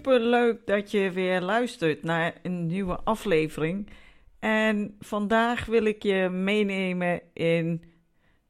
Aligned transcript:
Super 0.00 0.20
leuk 0.20 0.66
dat 0.66 0.90
je 0.90 1.10
weer 1.10 1.40
luistert 1.40 2.02
naar 2.02 2.34
een 2.42 2.66
nieuwe 2.66 3.00
aflevering. 3.04 3.88
En 4.38 4.96
vandaag 4.98 5.66
wil 5.66 5.84
ik 5.84 6.02
je 6.02 6.28
meenemen 6.28 7.20
in 7.32 7.82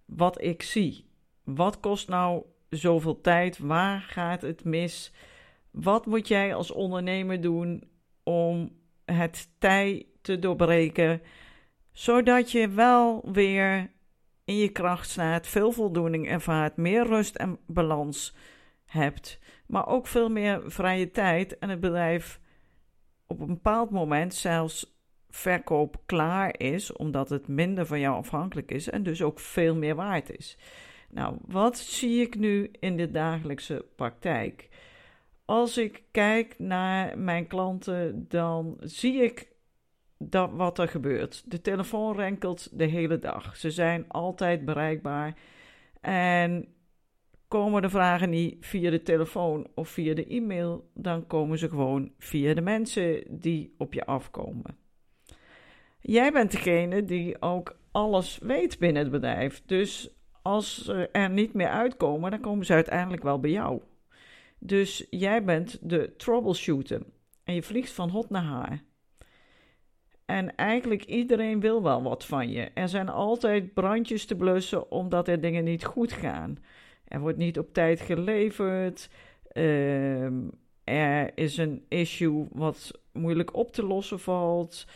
wat 0.05 0.43
ik 0.43 0.63
zie. 0.63 1.05
Wat 1.45 1.81
kost 1.81 2.09
nou 2.09 2.43
zoveel 2.69 3.21
tijd? 3.21 3.59
Waar 3.59 4.01
gaat 4.01 4.43
het 4.43 4.65
mis? 4.65 5.13
Wat 5.71 6.07
moet 6.07 6.29
jij 6.29 6.55
als 6.55 6.71
ondernemer 6.71 7.41
doen 7.41 7.83
om 8.23 8.71
het 9.05 9.49
tij 9.59 10.07
te 10.21 10.39
doorbreken, 10.39 11.23
zodat 11.93 12.51
je 12.51 12.69
wel 12.69 13.33
weer 13.33 13.91
in 14.45 14.57
je 14.57 14.69
kracht 14.69 15.11
staat, 15.11 15.47
veel 15.47 15.73
voldoening 15.73 16.29
ervaart, 16.29 16.77
meer 16.77 17.07
rust 17.07 17.37
en 17.37 17.59
balans 17.67 18.35
hebt, 18.85 19.39
maar 19.71 19.87
ook 19.87 20.07
veel 20.07 20.29
meer 20.29 20.63
vrije 20.67 21.11
tijd 21.11 21.59
en 21.59 21.69
het 21.69 21.81
bedrijf 21.81 22.41
op 23.27 23.41
een 23.41 23.47
bepaald 23.47 23.91
moment 23.91 24.35
zelfs 24.35 24.99
verkoop 25.29 26.03
klaar 26.07 26.55
is, 26.59 26.93
omdat 26.93 27.29
het 27.29 27.49
minder 27.49 27.87
van 27.87 28.01
jou 28.01 28.17
afhankelijk 28.17 28.71
is 28.71 28.91
en 28.91 29.03
dus 29.03 29.23
ook 29.23 29.41
veel 29.41 29.75
meer 29.75 29.95
waard 29.95 30.37
is. 30.37 30.59
Nou, 31.11 31.37
wat 31.47 31.79
zie 31.79 32.21
ik 32.21 32.39
nu 32.39 32.71
in 32.81 32.97
de 32.97 33.11
dagelijkse 33.11 33.87
praktijk? 33.97 34.69
Als 35.45 35.79
ik 35.79 36.03
kijk 36.11 36.55
naar 36.59 37.19
mijn 37.19 37.47
klanten, 37.47 38.25
dan 38.29 38.77
zie 38.81 39.23
ik 39.23 39.49
dat 40.19 40.51
wat 40.53 40.79
er 40.79 40.89
gebeurt. 40.89 41.51
De 41.51 41.61
telefoon 41.61 42.17
renkelt 42.17 42.79
de 42.79 42.85
hele 42.85 43.19
dag. 43.19 43.57
Ze 43.57 43.71
zijn 43.71 44.09
altijd 44.09 44.65
bereikbaar. 44.65 45.35
En 46.01 46.75
komen 47.51 47.83
de 47.83 47.89
vragen 47.89 48.31
niet 48.31 48.57
via 48.61 48.91
de 48.91 49.03
telefoon 49.03 49.67
of 49.75 49.89
via 49.89 50.15
de 50.15 50.27
e-mail, 50.27 50.91
dan 50.95 51.27
komen 51.27 51.59
ze 51.59 51.69
gewoon 51.69 52.13
via 52.19 52.55
de 52.55 52.61
mensen 52.61 53.25
die 53.41 53.75
op 53.79 53.93
je 53.93 54.07
afkomen. 54.07 54.77
Jij 56.01 56.33
bent 56.33 56.51
degene 56.51 57.05
die 57.05 57.43
ook 57.43 57.79
alles 57.91 58.39
weet 58.43 58.79
binnen 58.79 59.03
het 59.03 59.11
bedrijf. 59.11 59.63
Dus 59.67 60.15
als 60.43 60.85
ze 60.85 61.09
er 61.09 61.31
niet 61.31 61.53
meer 61.53 61.69
uitkomen, 61.69 62.31
dan 62.31 62.41
komen 62.41 62.67
ze 62.67 62.73
uiteindelijk 62.73 63.23
wel 63.23 63.41
bij 63.41 63.51
jou. 63.51 63.81
Dus 64.59 65.07
jij 65.11 65.45
bent 65.45 65.79
de 65.83 66.17
troubleshooter 66.17 67.03
en 67.45 67.55
je 67.55 67.63
vliegt 67.63 67.93
van 67.93 68.11
hot 68.11 68.31
naar 68.31 68.43
haar. 68.43 68.83
En 70.25 70.57
eigenlijk 70.57 71.05
iedereen 71.05 71.61
wil 71.61 71.83
wel 71.83 72.03
wat 72.03 72.25
van 72.25 72.51
je. 72.51 72.71
Er 72.75 72.89
zijn 72.89 73.09
altijd 73.09 73.75
brandjes 73.75 74.25
te 74.25 74.37
blussen 74.37 74.91
omdat 74.91 75.29
er 75.29 75.41
dingen 75.41 75.65
niet 75.65 75.85
goed 75.85 76.13
gaan. 76.13 76.59
Er 77.11 77.21
wordt 77.21 77.39
niet 77.39 77.59
op 77.59 77.73
tijd 77.73 78.01
geleverd. 78.01 79.11
Ehm, 79.49 80.49
er 80.85 81.39
is 81.39 81.57
een 81.57 81.85
issue 81.89 82.47
wat 82.53 83.01
moeilijk 83.13 83.57
op 83.57 83.73
te 83.73 83.85
lossen 83.85 84.21
valt. 84.21 84.87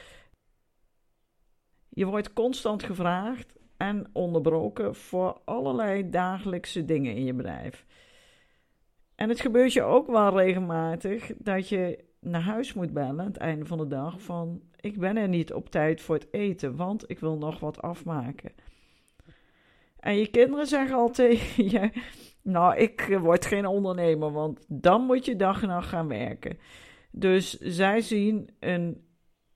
Je 1.88 2.06
wordt 2.06 2.32
constant 2.32 2.82
gevraagd 2.82 3.54
en 3.76 4.06
onderbroken 4.12 4.94
voor 4.94 5.40
allerlei 5.44 6.10
dagelijkse 6.10 6.84
dingen 6.84 7.14
in 7.14 7.24
je 7.24 7.34
bedrijf. 7.34 7.86
En 9.14 9.28
het 9.28 9.40
gebeurt 9.40 9.72
je 9.72 9.82
ook 9.82 10.06
wel 10.06 10.38
regelmatig 10.38 11.32
dat 11.38 11.68
je 11.68 12.04
naar 12.20 12.42
huis 12.42 12.72
moet 12.72 12.92
bellen 12.92 13.20
aan 13.20 13.26
het 13.26 13.36
einde 13.36 13.64
van 13.64 13.78
de 13.78 13.86
dag 13.86 14.22
van 14.22 14.62
ik 14.80 14.98
ben 14.98 15.16
er 15.16 15.28
niet 15.28 15.52
op 15.52 15.70
tijd 15.70 16.00
voor 16.00 16.14
het 16.14 16.28
eten, 16.30 16.76
want 16.76 17.10
ik 17.10 17.18
wil 17.18 17.38
nog 17.38 17.60
wat 17.60 17.82
afmaken. 17.82 18.52
En 20.04 20.16
je 20.16 20.26
kinderen 20.26 20.66
zeggen 20.66 20.96
al 20.96 21.10
tegen 21.10 21.68
je, 21.70 21.90
nou 22.42 22.76
ik 22.76 23.18
word 23.20 23.46
geen 23.46 23.66
ondernemer, 23.66 24.32
want 24.32 24.64
dan 24.68 25.02
moet 25.02 25.24
je 25.24 25.36
dag 25.36 25.62
en 25.62 25.68
nacht 25.68 25.88
gaan 25.88 26.08
werken. 26.08 26.58
Dus 27.10 27.58
zij 27.58 28.00
zien 28.00 28.50
een 28.60 29.06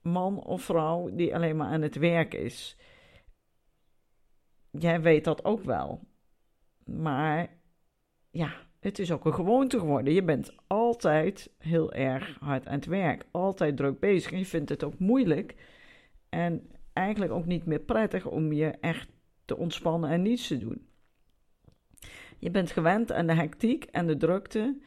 man 0.01 0.43
of 0.43 0.61
vrouw 0.61 1.15
die 1.15 1.35
alleen 1.35 1.57
maar 1.57 1.67
aan 1.67 1.81
het 1.81 1.95
werk 1.95 2.33
is. 2.33 2.77
Jij 4.71 5.01
weet 5.01 5.23
dat 5.23 5.45
ook 5.45 5.63
wel. 5.63 5.99
Maar 6.85 7.47
ja, 8.29 8.53
het 8.79 8.99
is 8.99 9.11
ook 9.11 9.25
een 9.25 9.33
gewoonte 9.33 9.79
geworden. 9.79 10.13
Je 10.13 10.23
bent 10.23 10.55
altijd 10.67 11.51
heel 11.57 11.93
erg 11.93 12.37
hard 12.39 12.67
aan 12.67 12.75
het 12.75 12.85
werk, 12.85 13.25
altijd 13.31 13.77
druk 13.77 13.99
bezig. 13.99 14.31
En 14.31 14.37
je 14.37 14.45
vindt 14.45 14.69
het 14.69 14.83
ook 14.83 14.99
moeilijk 14.99 15.55
en 16.29 16.71
eigenlijk 16.93 17.31
ook 17.31 17.45
niet 17.45 17.65
meer 17.65 17.79
prettig 17.79 18.25
om 18.25 18.53
je 18.53 18.67
echt 18.69 19.17
te 19.49 19.57
ontspannen 19.57 20.09
en 20.09 20.21
niets 20.21 20.47
te 20.47 20.57
doen. 20.57 20.87
Je 22.37 22.51
bent 22.51 22.71
gewend 22.71 23.11
aan 23.11 23.27
de 23.27 23.33
hectiek 23.33 23.83
en 23.83 24.07
de 24.07 24.17
drukte. 24.17 24.77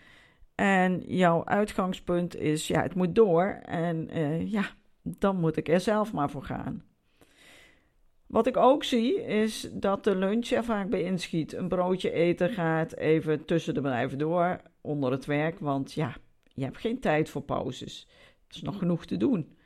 En 0.55 1.03
jouw 1.07 1.45
uitgangspunt 1.45 2.37
is, 2.37 2.67
ja, 2.67 2.83
het 2.83 2.95
moet 2.95 3.15
door. 3.15 3.45
En 3.63 4.17
uh, 4.19 4.53
ja, 4.53 4.65
dan 5.03 5.37
moet 5.37 5.57
ik 5.57 5.69
er 5.69 5.81
zelf 5.81 6.13
maar 6.13 6.31
voor 6.31 6.45
gaan. 6.45 6.85
Wat 8.27 8.47
ik 8.47 8.57
ook 8.57 8.85
zie 8.85 9.23
is 9.25 9.69
dat 9.73 10.05
de 10.05 10.17
lunch 10.17 10.49
er 10.49 10.65
vaak 10.65 10.89
bij 10.89 11.03
inschiet. 11.03 11.53
Een 11.53 11.69
broodje 11.69 12.11
eten 12.13 12.51
gaat 12.51 12.97
even 12.97 13.45
tussen 13.45 13.75
de 13.75 13.81
bedrijven 13.81 14.19
door 14.19 14.61
onder 14.81 15.11
het 15.11 15.25
werk, 15.25 15.59
want 15.59 15.93
ja, 15.93 16.17
je 16.55 16.65
hebt 16.65 16.79
geen 16.79 17.01
tijd 17.01 17.31
voor 17.31 17.43
pauzes. 17.43 18.07
Er 18.49 18.55
is 18.55 18.63
nog 18.63 18.79
genoeg 18.79 19.05
te 19.05 19.17
doen. 19.17 19.57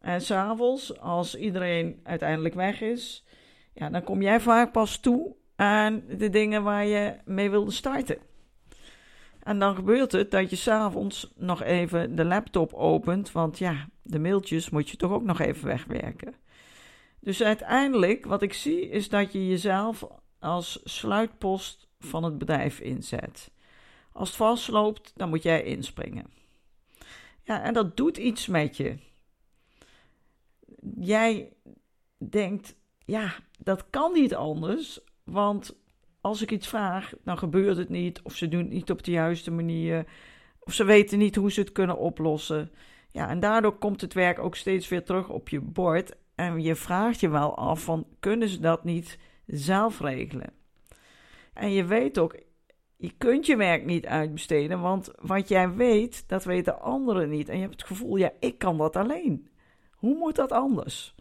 En 0.00 0.20
s'avonds, 0.20 0.98
als 0.98 1.36
iedereen 1.36 2.00
uiteindelijk 2.02 2.54
weg 2.54 2.80
is, 2.80 3.24
ja, 3.72 3.90
dan 3.90 4.02
kom 4.02 4.22
jij 4.22 4.40
vaak 4.40 4.72
pas 4.72 4.98
toe 4.98 5.34
aan 5.56 6.02
de 6.08 6.30
dingen 6.30 6.62
waar 6.62 6.86
je 6.86 7.16
mee 7.24 7.50
wilde 7.50 7.70
starten. 7.70 8.18
En 9.42 9.58
dan 9.58 9.74
gebeurt 9.74 10.12
het 10.12 10.30
dat 10.30 10.50
je 10.50 10.56
s'avonds 10.56 11.32
nog 11.36 11.62
even 11.62 12.16
de 12.16 12.24
laptop 12.24 12.72
opent, 12.72 13.32
want 13.32 13.58
ja, 13.58 13.88
de 14.02 14.18
mailtjes 14.18 14.70
moet 14.70 14.90
je 14.90 14.96
toch 14.96 15.12
ook 15.12 15.24
nog 15.24 15.40
even 15.40 15.66
wegwerken. 15.66 16.34
Dus 17.20 17.42
uiteindelijk, 17.42 18.26
wat 18.26 18.42
ik 18.42 18.52
zie, 18.52 18.88
is 18.88 19.08
dat 19.08 19.32
je 19.32 19.48
jezelf 19.48 20.06
als 20.38 20.80
sluitpost 20.84 21.88
van 21.98 22.24
het 22.24 22.38
bedrijf 22.38 22.80
inzet. 22.80 23.50
Als 24.12 24.28
het 24.28 24.36
vastloopt, 24.36 25.12
dan 25.16 25.28
moet 25.28 25.42
jij 25.42 25.62
inspringen. 25.62 26.26
Ja, 27.42 27.62
en 27.62 27.74
dat 27.74 27.96
doet 27.96 28.16
iets 28.16 28.46
met 28.46 28.76
je. 28.76 28.98
Jij 31.00 31.52
denkt, 32.16 32.74
ja, 33.10 33.34
dat 33.58 33.84
kan 33.90 34.12
niet 34.12 34.34
anders, 34.34 35.00
want 35.24 35.76
als 36.20 36.42
ik 36.42 36.50
iets 36.50 36.68
vraag, 36.68 37.12
dan 37.24 37.38
gebeurt 37.38 37.76
het 37.76 37.88
niet, 37.88 38.20
of 38.22 38.34
ze 38.34 38.48
doen 38.48 38.60
het 38.60 38.70
niet 38.70 38.90
op 38.90 39.04
de 39.04 39.10
juiste 39.10 39.50
manier, 39.50 40.06
of 40.58 40.72
ze 40.72 40.84
weten 40.84 41.18
niet 41.18 41.36
hoe 41.36 41.52
ze 41.52 41.60
het 41.60 41.72
kunnen 41.72 41.98
oplossen. 41.98 42.70
Ja, 43.08 43.28
en 43.28 43.40
daardoor 43.40 43.78
komt 43.78 44.00
het 44.00 44.12
werk 44.12 44.38
ook 44.38 44.56
steeds 44.56 44.88
weer 44.88 45.04
terug 45.04 45.28
op 45.28 45.48
je 45.48 45.60
bord 45.60 46.16
en 46.34 46.62
je 46.62 46.74
vraagt 46.74 47.20
je 47.20 47.28
wel 47.28 47.56
af 47.56 47.82
van 47.82 48.06
kunnen 48.20 48.48
ze 48.48 48.60
dat 48.60 48.84
niet 48.84 49.18
zelf 49.46 50.00
regelen? 50.00 50.52
En 51.52 51.70
je 51.72 51.84
weet 51.84 52.18
ook, 52.18 52.36
je 52.96 53.12
kunt 53.18 53.46
je 53.46 53.56
werk 53.56 53.84
niet 53.84 54.06
uitbesteden, 54.06 54.80
want 54.80 55.10
wat 55.18 55.48
jij 55.48 55.74
weet, 55.74 56.28
dat 56.28 56.44
weten 56.44 56.80
anderen 56.80 57.28
niet. 57.28 57.48
En 57.48 57.54
je 57.54 57.60
hebt 57.60 57.80
het 57.80 57.86
gevoel, 57.86 58.16
ja, 58.16 58.32
ik 58.40 58.58
kan 58.58 58.78
dat 58.78 58.96
alleen. 58.96 59.48
Hoe 59.90 60.16
moet 60.16 60.36
dat 60.36 60.52
anders? 60.52 61.14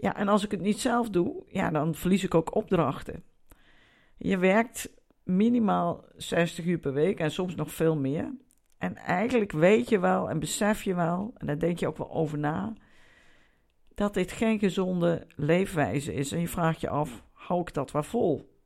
Ja, 0.00 0.16
en 0.16 0.28
als 0.28 0.44
ik 0.44 0.50
het 0.50 0.60
niet 0.60 0.80
zelf 0.80 1.10
doe, 1.10 1.44
ja, 1.46 1.70
dan 1.70 1.94
verlies 1.94 2.24
ik 2.24 2.34
ook 2.34 2.54
opdrachten. 2.54 3.22
Je 4.16 4.38
werkt 4.38 4.90
minimaal 5.22 6.04
60 6.16 6.64
uur 6.64 6.78
per 6.78 6.92
week 6.92 7.18
en 7.18 7.30
soms 7.30 7.54
nog 7.54 7.72
veel 7.72 7.96
meer. 7.96 8.34
En 8.78 8.96
eigenlijk 8.96 9.52
weet 9.52 9.88
je 9.88 9.98
wel 9.98 10.30
en 10.30 10.38
besef 10.38 10.82
je 10.82 10.94
wel, 10.94 11.32
en 11.36 11.46
daar 11.46 11.58
denk 11.58 11.78
je 11.78 11.86
ook 11.86 11.98
wel 11.98 12.10
over 12.10 12.38
na, 12.38 12.72
dat 13.94 14.14
dit 14.14 14.32
geen 14.32 14.58
gezonde 14.58 15.26
leefwijze 15.36 16.14
is. 16.14 16.32
En 16.32 16.40
je 16.40 16.48
vraagt 16.48 16.80
je 16.80 16.88
af: 16.88 17.24
hou 17.32 17.60
ik 17.60 17.74
dat 17.74 17.90
wel 17.90 18.02
vol? 18.02 18.58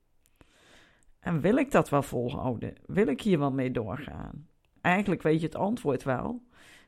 En 1.20 1.40
wil 1.40 1.56
ik 1.56 1.70
dat 1.70 1.88
wel 1.88 2.02
volhouden? 2.02 2.74
Wil 2.86 3.06
ik 3.06 3.20
hier 3.20 3.38
wel 3.38 3.52
mee 3.52 3.70
doorgaan? 3.70 4.48
Eigenlijk 4.80 5.22
weet 5.22 5.40
je 5.40 5.46
het 5.46 5.56
antwoord 5.56 6.02
wel, 6.02 6.42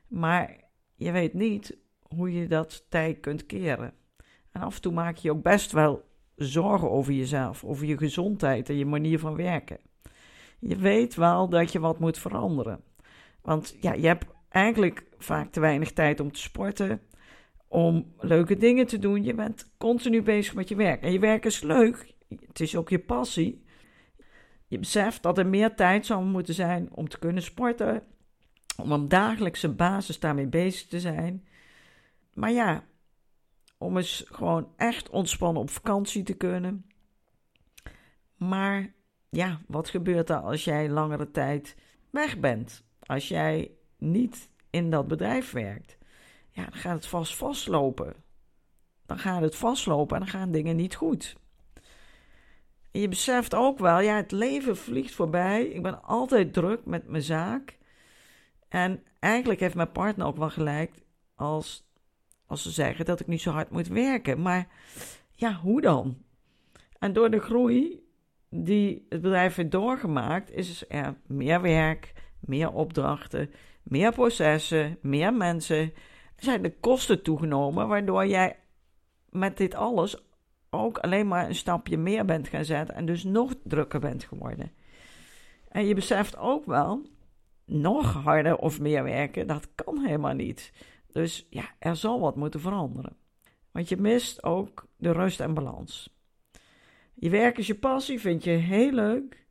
maar 0.07 0.55
je 0.95 1.11
weet 1.11 1.33
niet 1.33 1.77
hoe 2.01 2.33
je 2.33 2.47
dat 2.47 2.85
tij 2.89 3.13
kunt 3.13 3.45
keren. 3.45 3.93
En 4.57 4.63
af 4.63 4.75
en 4.75 4.81
toe 4.81 4.93
maak 4.93 5.17
je 5.17 5.31
ook 5.31 5.41
best 5.41 5.71
wel 5.71 6.03
zorgen 6.35 6.91
over 6.91 7.13
jezelf, 7.13 7.63
over 7.63 7.85
je 7.85 7.97
gezondheid 7.97 8.69
en 8.69 8.77
je 8.77 8.85
manier 8.85 9.19
van 9.19 9.35
werken. 9.35 9.77
Je 10.59 10.75
weet 10.75 11.15
wel 11.15 11.49
dat 11.49 11.71
je 11.71 11.79
wat 11.79 11.99
moet 11.99 12.17
veranderen. 12.17 12.81
Want 13.41 13.75
ja, 13.81 13.93
je 13.93 14.07
hebt 14.07 14.25
eigenlijk 14.49 15.05
vaak 15.17 15.51
te 15.51 15.59
weinig 15.59 15.91
tijd 15.91 16.19
om 16.19 16.31
te 16.31 16.39
sporten, 16.39 17.01
om 17.67 18.13
leuke 18.19 18.57
dingen 18.57 18.87
te 18.87 18.99
doen. 18.99 19.23
Je 19.23 19.33
bent 19.33 19.73
continu 19.77 20.21
bezig 20.21 20.55
met 20.55 20.69
je 20.69 20.75
werk. 20.75 21.01
En 21.01 21.11
je 21.11 21.19
werk 21.19 21.45
is 21.45 21.61
leuk, 21.61 22.13
het 22.47 22.59
is 22.59 22.75
ook 22.75 22.89
je 22.89 22.99
passie. 22.99 23.65
Je 24.67 24.79
beseft 24.79 25.23
dat 25.23 25.37
er 25.37 25.47
meer 25.47 25.75
tijd 25.75 26.05
zou 26.05 26.25
moeten 26.25 26.53
zijn 26.53 26.89
om 26.93 27.09
te 27.09 27.19
kunnen 27.19 27.43
sporten, 27.43 28.03
om 28.77 28.91
op 28.91 29.09
dagelijkse 29.09 29.69
basis 29.69 30.19
daarmee 30.19 30.47
bezig 30.47 30.87
te 30.87 30.99
zijn. 30.99 31.47
Maar 32.33 32.51
ja, 32.51 32.83
om 33.77 33.97
eens 33.97 34.25
gewoon 34.27 34.73
echt 34.75 35.09
ontspannen 35.09 35.61
op 35.61 35.69
vakantie 35.69 36.23
te 36.23 36.33
kunnen. 36.33 36.85
Maar 38.35 38.93
ja, 39.29 39.59
wat 39.67 39.89
gebeurt 39.89 40.29
er 40.29 40.37
als 40.37 40.63
jij 40.63 40.89
langere 40.89 41.31
tijd 41.31 41.75
weg 42.09 42.39
bent? 42.39 42.83
Als 42.99 43.27
jij 43.27 43.71
niet 43.97 44.49
in 44.69 44.89
dat 44.89 45.07
bedrijf 45.07 45.51
werkt? 45.51 45.97
Ja, 46.49 46.63
dan 46.63 46.79
gaat 46.79 46.95
het 46.95 47.07
vast 47.07 47.35
vastlopen. 47.35 48.13
Dan 49.05 49.19
gaat 49.19 49.41
het 49.41 49.55
vastlopen 49.55 50.15
en 50.17 50.21
dan 50.21 50.31
gaan 50.31 50.51
dingen 50.51 50.75
niet 50.75 50.95
goed. 50.95 51.35
Je 52.91 53.07
beseft 53.07 53.55
ook 53.55 53.79
wel, 53.79 53.99
ja, 53.99 54.15
het 54.15 54.31
leven 54.31 54.77
vliegt 54.77 55.13
voorbij. 55.13 55.65
Ik 55.65 55.81
ben 55.81 56.03
altijd 56.03 56.53
druk 56.53 56.85
met 56.85 57.07
mijn 57.07 57.23
zaak. 57.23 57.77
En 58.67 59.03
eigenlijk 59.19 59.59
heeft 59.59 59.75
mijn 59.75 59.91
partner 59.91 60.27
ook 60.27 60.37
wel 60.37 60.49
gelijk 60.49 61.05
als, 61.35 61.86
als 62.47 62.63
ze 62.63 62.71
zeggen 62.71 63.05
dat 63.05 63.19
ik 63.19 63.27
niet 63.27 63.41
zo 63.41 63.51
hard 63.51 63.71
moet 63.71 63.87
werken. 63.87 64.41
Maar 64.41 64.67
ja, 65.31 65.53
hoe 65.53 65.81
dan? 65.81 66.17
En 66.99 67.13
door 67.13 67.29
de 67.29 67.39
groei 67.39 68.05
die 68.49 69.05
het 69.09 69.21
bedrijf 69.21 69.55
heeft 69.55 69.71
doorgemaakt, 69.71 70.51
is 70.51 70.85
er 70.89 71.15
meer 71.27 71.61
werk, 71.61 72.13
meer 72.39 72.71
opdrachten, 72.71 73.51
meer 73.83 74.11
processen, 74.11 74.97
meer 75.01 75.33
mensen. 75.33 75.93
Zijn 76.35 76.61
de 76.61 76.77
kosten 76.79 77.23
toegenomen, 77.23 77.87
waardoor 77.87 78.27
jij 78.27 78.55
met 79.29 79.57
dit 79.57 79.75
alles 79.75 80.17
ook 80.69 80.97
alleen 80.97 81.27
maar 81.27 81.47
een 81.47 81.55
stapje 81.55 81.97
meer 81.97 82.25
bent 82.25 82.47
gaan 82.47 82.65
zetten 82.65 82.95
en 82.95 83.05
dus 83.05 83.23
nog 83.23 83.53
drukker 83.63 83.99
bent 83.99 84.23
geworden. 84.23 84.71
En 85.69 85.85
je 85.85 85.95
beseft 85.95 86.37
ook 86.37 86.65
wel, 86.65 87.01
nog 87.65 88.13
harder 88.13 88.57
of 88.57 88.79
meer 88.79 89.03
werken, 89.03 89.47
dat 89.47 89.67
kan 89.75 90.05
helemaal 90.05 90.33
niet. 90.33 90.71
Dus 91.17 91.47
ja, 91.49 91.69
er 91.79 91.95
zal 91.95 92.19
wat 92.19 92.35
moeten 92.35 92.59
veranderen. 92.59 93.15
Want 93.71 93.89
je 93.89 93.97
mist 93.97 94.43
ook 94.43 94.87
de 94.97 95.11
rust 95.11 95.39
en 95.39 95.53
balans. 95.53 96.17
Je 97.13 97.29
werk 97.29 97.57
is 97.57 97.67
je 97.67 97.75
passie, 97.75 98.19
vind 98.19 98.43
je 98.43 98.49
heel 98.49 98.91
leuk. 98.91 99.45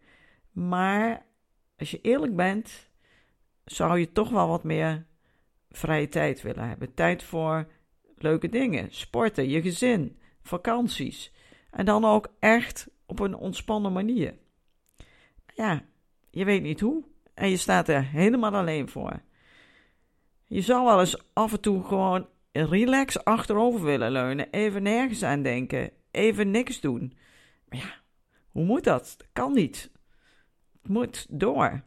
Maar 0.52 1.26
als 1.78 1.90
je 1.90 2.00
eerlijk 2.00 2.36
bent, 2.36 2.90
zou 3.64 3.98
je 3.98 4.12
toch 4.12 4.30
wel 4.30 4.48
wat 4.48 4.64
meer 4.64 5.06
vrije 5.70 6.08
tijd 6.08 6.42
willen 6.42 6.68
hebben. 6.68 6.94
Tijd 6.94 7.22
voor 7.22 7.68
leuke 8.16 8.48
dingen, 8.48 8.94
sporten, 8.94 9.48
je 9.48 9.62
gezin, 9.62 10.18
vakanties. 10.42 11.32
En 11.70 11.84
dan 11.84 12.04
ook 12.04 12.28
echt 12.38 12.88
op 13.06 13.18
een 13.18 13.34
ontspannen 13.34 13.92
manier. 13.92 14.34
Ja, 15.54 15.82
je 16.30 16.44
weet 16.44 16.62
niet 16.62 16.80
hoe 16.80 17.04
en 17.34 17.50
je 17.50 17.56
staat 17.56 17.88
er 17.88 18.04
helemaal 18.04 18.54
alleen 18.54 18.88
voor. 18.88 19.20
Je 20.48 20.60
zou 20.60 20.84
wel 20.84 21.00
eens 21.00 21.22
af 21.32 21.52
en 21.52 21.60
toe 21.60 21.84
gewoon 21.84 22.28
relax 22.52 23.24
achterover 23.24 23.84
willen 23.84 24.12
leunen, 24.12 24.50
even 24.50 24.82
nergens 24.82 25.22
aan 25.22 25.42
denken, 25.42 25.90
even 26.10 26.50
niks 26.50 26.80
doen. 26.80 27.16
Maar 27.68 27.78
ja, 27.78 27.94
hoe 28.50 28.64
moet 28.64 28.84
dat? 28.84 29.14
Dat 29.18 29.26
kan 29.32 29.52
niet. 29.52 29.90
Het 30.82 30.90
moet 30.90 31.26
door. 31.30 31.82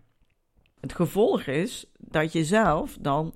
Het 0.80 0.94
gevolg 0.94 1.42
is 1.46 1.92
dat 1.98 2.32
je 2.32 2.44
zelf 2.46 2.98
dan 3.00 3.36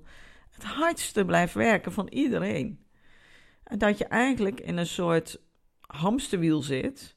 het 0.50 0.64
hardste 0.64 1.26
blijft 1.26 1.54
werken 1.54 1.92
van 1.92 2.08
iedereen. 2.08 2.86
En 3.64 3.78
dat 3.78 3.98
je 3.98 4.06
eigenlijk 4.06 4.60
in 4.60 4.78
een 4.78 4.86
soort 4.86 5.42
hamsterwiel 5.82 6.62
zit. 6.62 7.16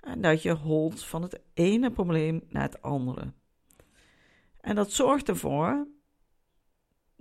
En 0.00 0.20
dat 0.20 0.42
je 0.42 0.52
holt 0.52 1.04
van 1.04 1.22
het 1.22 1.40
ene 1.54 1.90
probleem 1.90 2.42
naar 2.48 2.62
het 2.62 2.82
andere. 2.82 3.32
En 4.60 4.74
dat 4.74 4.92
zorgt 4.92 5.28
ervoor 5.28 5.86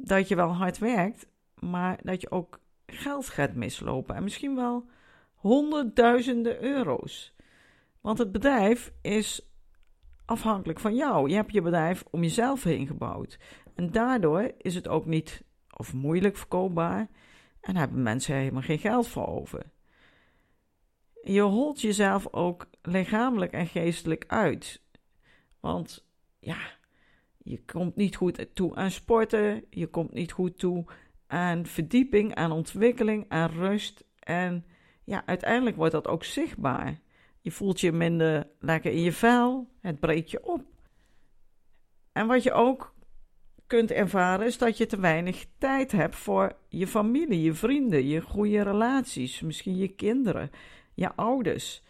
dat 0.05 0.27
je 0.27 0.35
wel 0.35 0.53
hard 0.53 0.77
werkt, 0.77 1.27
maar 1.59 1.99
dat 2.03 2.21
je 2.21 2.31
ook 2.31 2.59
geld 2.85 3.29
gaat 3.29 3.53
mislopen. 3.53 4.15
En 4.15 4.23
misschien 4.23 4.55
wel 4.55 4.89
honderdduizenden 5.33 6.63
euro's. 6.63 7.35
Want 8.01 8.17
het 8.17 8.31
bedrijf 8.31 8.93
is 9.01 9.51
afhankelijk 10.25 10.79
van 10.79 10.95
jou. 10.95 11.29
Je 11.29 11.35
hebt 11.35 11.53
je 11.53 11.61
bedrijf 11.61 12.03
om 12.11 12.21
jezelf 12.21 12.63
heen 12.63 12.87
gebouwd. 12.87 13.39
En 13.75 13.91
daardoor 13.91 14.51
is 14.57 14.75
het 14.75 14.87
ook 14.87 15.05
niet 15.05 15.43
of 15.77 15.93
moeilijk 15.93 16.37
verkoopbaar. 16.37 17.07
En 17.61 17.75
hebben 17.75 18.03
mensen 18.03 18.35
helemaal 18.35 18.61
geen 18.61 18.79
geld 18.79 19.07
voor 19.07 19.27
over. 19.27 19.71
Je 21.21 21.41
holt 21.41 21.81
jezelf 21.81 22.27
ook 22.31 22.67
lichamelijk 22.81 23.51
en 23.51 23.67
geestelijk 23.67 24.23
uit. 24.27 24.81
Want 25.59 26.05
ja, 26.39 26.57
je 27.43 27.61
komt 27.65 27.95
niet 27.95 28.15
goed 28.15 28.47
toe 28.53 28.75
aan 28.75 28.91
sporten. 28.91 29.65
Je 29.69 29.87
komt 29.87 30.13
niet 30.13 30.31
goed 30.31 30.59
toe 30.59 30.85
aan 31.27 31.65
verdieping, 31.65 32.35
aan 32.35 32.51
ontwikkeling, 32.51 33.25
aan 33.27 33.49
rust. 33.49 34.05
En 34.19 34.65
ja, 35.03 35.23
uiteindelijk 35.25 35.75
wordt 35.75 35.93
dat 35.93 36.07
ook 36.07 36.23
zichtbaar. 36.23 36.99
Je 37.41 37.51
voelt 37.51 37.79
je 37.79 37.91
minder 37.91 38.47
lekker 38.59 38.91
in 38.91 39.01
je 39.01 39.13
vel. 39.13 39.67
Het 39.81 39.99
breekt 39.99 40.31
je 40.31 40.45
op. 40.45 40.63
En 42.11 42.27
wat 42.27 42.43
je 42.43 42.51
ook 42.51 42.93
kunt 43.67 43.91
ervaren 43.91 44.45
is 44.45 44.57
dat 44.57 44.77
je 44.77 44.85
te 44.85 44.99
weinig 44.99 45.45
tijd 45.57 45.91
hebt 45.91 46.15
voor 46.15 46.55
je 46.69 46.87
familie, 46.87 47.41
je 47.41 47.53
vrienden, 47.53 48.07
je 48.07 48.21
goede 48.21 48.61
relaties, 48.61 49.41
misschien 49.41 49.77
je 49.77 49.87
kinderen, 49.87 50.51
je 50.93 51.15
ouders. 51.15 51.83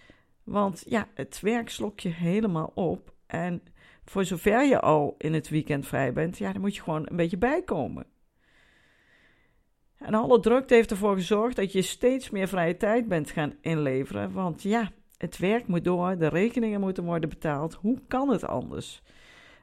Want 0.44 0.84
ja, 0.88 1.08
het 1.14 1.40
werk 1.40 1.70
slok 1.70 2.00
je 2.00 2.10
helemaal 2.10 2.72
op. 2.74 3.14
En 3.26 3.64
voor 4.06 4.26
zover 4.26 4.66
je 4.66 4.80
al 4.80 5.16
in 5.18 5.34
het 5.34 5.50
weekend 5.50 5.88
vrij 5.88 6.14
bent, 6.14 6.38
ja, 6.38 6.52
dan 6.52 6.62
moet 6.62 6.76
je 6.76 6.82
gewoon 6.82 7.06
een 7.10 7.16
beetje 7.16 7.38
bijkomen. 7.38 8.06
En 9.98 10.14
alle 10.14 10.40
drukte 10.40 10.74
heeft 10.74 10.92
ervoor 10.92 11.16
gezorgd 11.16 11.56
dat 11.56 11.72
je 11.72 11.82
steeds 11.82 12.30
meer 12.30 12.48
vrije 12.48 12.78
tijd 12.78 13.08
bent 13.08 13.32
gaan 13.32 13.54
inleveren. 13.62 14.32
Want 14.32 14.62
ja, 14.62 14.92
het 15.18 15.38
werk 15.38 15.68
moet 15.68 15.84
door, 15.84 16.18
de 16.18 16.28
rekeningen 16.28 16.80
moeten 16.80 17.04
worden 17.04 17.30
betaald. 17.30 17.74
Hoe 17.74 18.00
kan 18.08 18.30
het 18.30 18.46
anders? 18.46 19.02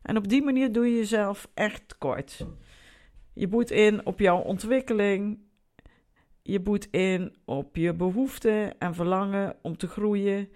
En 0.03 0.17
op 0.17 0.29
die 0.29 0.43
manier 0.43 0.73
doe 0.73 0.87
je 0.87 0.97
jezelf 0.97 1.49
echt 1.55 1.99
kort. 1.99 2.47
Je 3.33 3.49
boet 3.49 3.71
in 3.71 4.07
op 4.07 4.19
jouw 4.19 4.39
ontwikkeling. 4.39 5.39
Je 6.43 6.61
boet 6.61 6.89
in 6.91 7.37
op 7.45 7.77
je 7.77 7.95
behoeften 7.95 8.79
en 8.79 8.95
verlangen 8.95 9.57
om 9.63 9.77
te 9.77 9.87
groeien. 9.87 10.49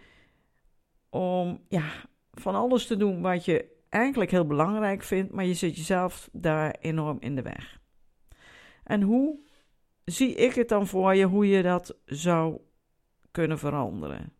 Om 1.11 1.61
ja, 1.69 1.93
van 2.33 2.55
alles 2.55 2.87
te 2.87 2.97
doen 2.97 3.23
wat 3.23 3.45
je 3.45 3.74
eigenlijk 3.95 4.31
heel 4.31 4.47
belangrijk 4.47 5.03
vindt, 5.03 5.33
maar 5.33 5.45
je 5.45 5.55
zit 5.55 5.77
jezelf 5.77 6.29
daar 6.33 6.77
enorm 6.81 7.17
in 7.21 7.35
de 7.35 7.43
weg. 7.43 7.81
En 8.85 9.03
hoe 9.03 9.39
zie 10.05 10.35
ik 10.35 10.55
het 10.55 10.69
dan 10.69 10.87
voor 10.87 11.15
je 11.15 11.25
hoe 11.25 11.49
je 11.49 11.63
dat 11.63 11.97
zou 12.05 12.61
kunnen 13.31 13.59
veranderen? 13.59 14.33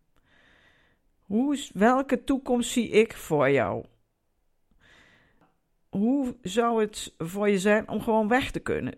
Hoe, 1.21 1.69
welke 1.73 2.25
toekomst 2.25 2.71
zie 2.71 2.89
ik 2.89 3.13
voor 3.13 3.51
jou? 3.51 3.85
Hoe 5.89 6.37
zou 6.43 6.81
het 6.81 7.15
voor 7.19 7.49
je 7.49 7.59
zijn 7.59 7.89
om 7.89 8.01
gewoon 8.01 8.29
weg 8.29 8.51
te 8.51 8.61
kunnen 8.61 8.95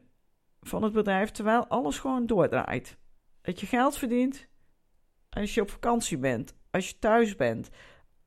van 0.60 0.82
het 0.82 0.92
bedrijf 0.92 1.30
terwijl 1.30 1.66
alles 1.66 1.98
gewoon 1.98 2.26
doordraait? 2.26 2.98
Dat 3.42 3.60
je 3.60 3.66
geld 3.66 3.98
verdient 3.98 4.48
als 5.30 5.54
je 5.54 5.60
op 5.60 5.70
vakantie 5.70 6.18
bent, 6.18 6.54
als 6.70 6.88
je 6.88 6.98
thuis 6.98 7.36
bent, 7.36 7.70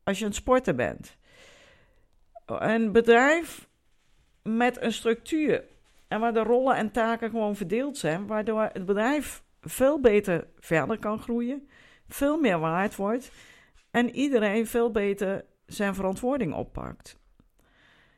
als 0.04 0.18
je 0.18 0.24
aan 0.24 0.30
het 0.30 0.40
sporten 0.40 0.76
bent. 0.76 1.18
Een 2.50 2.92
bedrijf 2.92 3.68
met 4.44 4.82
een 4.82 4.94
structuur 4.94 5.64
en 6.08 6.20
waar 6.20 6.34
de 6.34 6.44
rollen 6.44 6.76
en 6.76 6.92
taken 6.92 7.30
gewoon 7.30 7.56
verdeeld 7.56 7.98
zijn, 7.98 8.28
waardoor 8.28 8.70
het 8.74 8.86
bedrijf 8.86 9.44
veel 9.62 10.00
beter 10.00 10.48
verder 10.60 11.00
kan 11.00 11.20
groeien, 11.20 11.70
veel 12.08 12.40
meer 12.40 12.60
waard 12.60 12.96
wordt 12.96 13.32
en 13.92 14.16
iedereen 14.16 14.68
veel 14.68 14.92
beter 14.92 15.46
zijn 15.66 15.96
verantwoording 15.96 16.54
oppakt. 16.54 17.18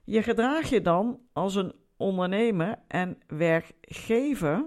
Je 0.03 0.23
gedraag 0.23 0.69
je 0.69 0.81
dan 0.81 1.19
als 1.33 1.55
een 1.55 1.73
ondernemer 1.97 2.79
en 2.88 3.17
werkgever 3.27 4.65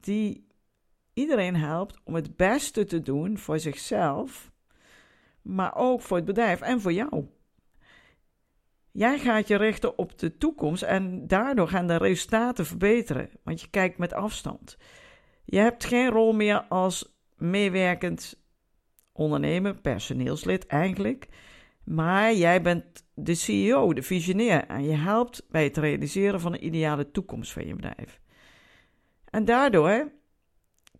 die 0.00 0.46
iedereen 1.14 1.56
helpt 1.56 2.00
om 2.04 2.14
het 2.14 2.36
beste 2.36 2.84
te 2.84 3.02
doen 3.02 3.38
voor 3.38 3.58
zichzelf, 3.58 4.50
maar 5.42 5.76
ook 5.76 6.00
voor 6.00 6.16
het 6.16 6.26
bedrijf 6.26 6.60
en 6.60 6.80
voor 6.80 6.92
jou. 6.92 7.26
Jij 8.92 9.18
gaat 9.18 9.48
je 9.48 9.56
richten 9.56 9.98
op 9.98 10.18
de 10.18 10.36
toekomst 10.36 10.82
en 10.82 11.26
daardoor 11.26 11.68
gaan 11.68 11.86
de 11.86 11.96
resultaten 11.96 12.66
verbeteren, 12.66 13.30
want 13.42 13.60
je 13.60 13.70
kijkt 13.70 13.98
met 13.98 14.12
afstand. 14.12 14.76
Je 15.44 15.58
hebt 15.58 15.84
geen 15.84 16.10
rol 16.10 16.32
meer 16.32 16.62
als 16.62 17.16
meewerkend 17.36 18.42
ondernemer, 19.12 19.74
personeelslid 19.74 20.66
eigenlijk. 20.66 21.28
Maar 21.84 22.34
jij 22.34 22.62
bent 22.62 23.06
de 23.14 23.34
CEO, 23.34 23.92
de 23.92 24.02
visionair. 24.02 24.66
En 24.66 24.84
je 24.84 24.96
helpt 24.96 25.46
bij 25.50 25.64
het 25.64 25.76
realiseren 25.76 26.40
van 26.40 26.52
een 26.52 26.64
ideale 26.64 27.10
toekomst 27.10 27.52
van 27.52 27.66
je 27.66 27.74
bedrijf. 27.74 28.20
En 29.24 29.44
daardoor 29.44 30.12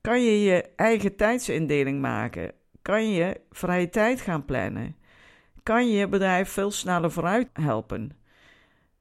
kan 0.01 0.23
je 0.23 0.41
je 0.41 0.63
eigen 0.77 1.17
tijdsindeling 1.17 2.01
maken. 2.01 2.53
Kan 2.83 3.11
je 3.11 3.41
vrije 3.51 3.89
tijd 3.89 4.21
gaan 4.21 4.45
plannen. 4.45 4.97
Kan 5.69 5.89
je 5.89 5.97
je 5.97 6.09
bedrijf 6.09 6.49
veel 6.49 6.71
sneller 6.71 7.11
vooruit 7.11 7.49
helpen. 7.53 8.11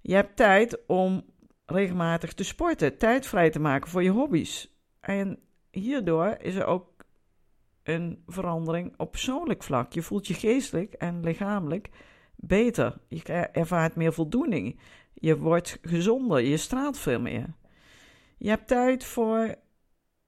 Je 0.02 0.14
hebt 0.14 0.36
tijd 0.36 0.86
om 0.88 1.26
regelmatig 1.66 2.34
te 2.34 2.44
sporten, 2.44 2.98
tijd 2.98 3.28
vrij 3.28 3.50
te 3.50 3.60
maken 3.60 3.90
voor 3.90 4.04
je 4.04 4.10
hobby's. 4.10 4.78
En 5.00 5.40
hierdoor 5.72 6.38
is 6.40 6.56
er 6.56 6.66
ook 6.66 7.06
een 7.84 8.24
verandering 8.26 8.94
op 8.98 9.12
persoonlijk 9.12 9.64
vlak. 9.64 9.94
Je 9.94 10.02
voelt 10.02 10.28
je 10.28 10.34
geestelijk 10.34 10.94
en 10.94 11.24
lichamelijk 11.24 11.90
beter. 12.36 12.98
Je 13.08 13.22
ervaart 13.52 13.96
meer 13.96 14.14
voldoening. 14.14 14.80
Je 15.14 15.38
wordt 15.38 15.80
gezonder. 15.82 16.42
Je 16.42 16.58
straalt 16.58 16.98
veel 16.98 17.20
meer. 17.20 17.46
Je 18.38 18.50
hebt 18.50 18.68
tijd 18.68 19.04
voor 19.04 19.56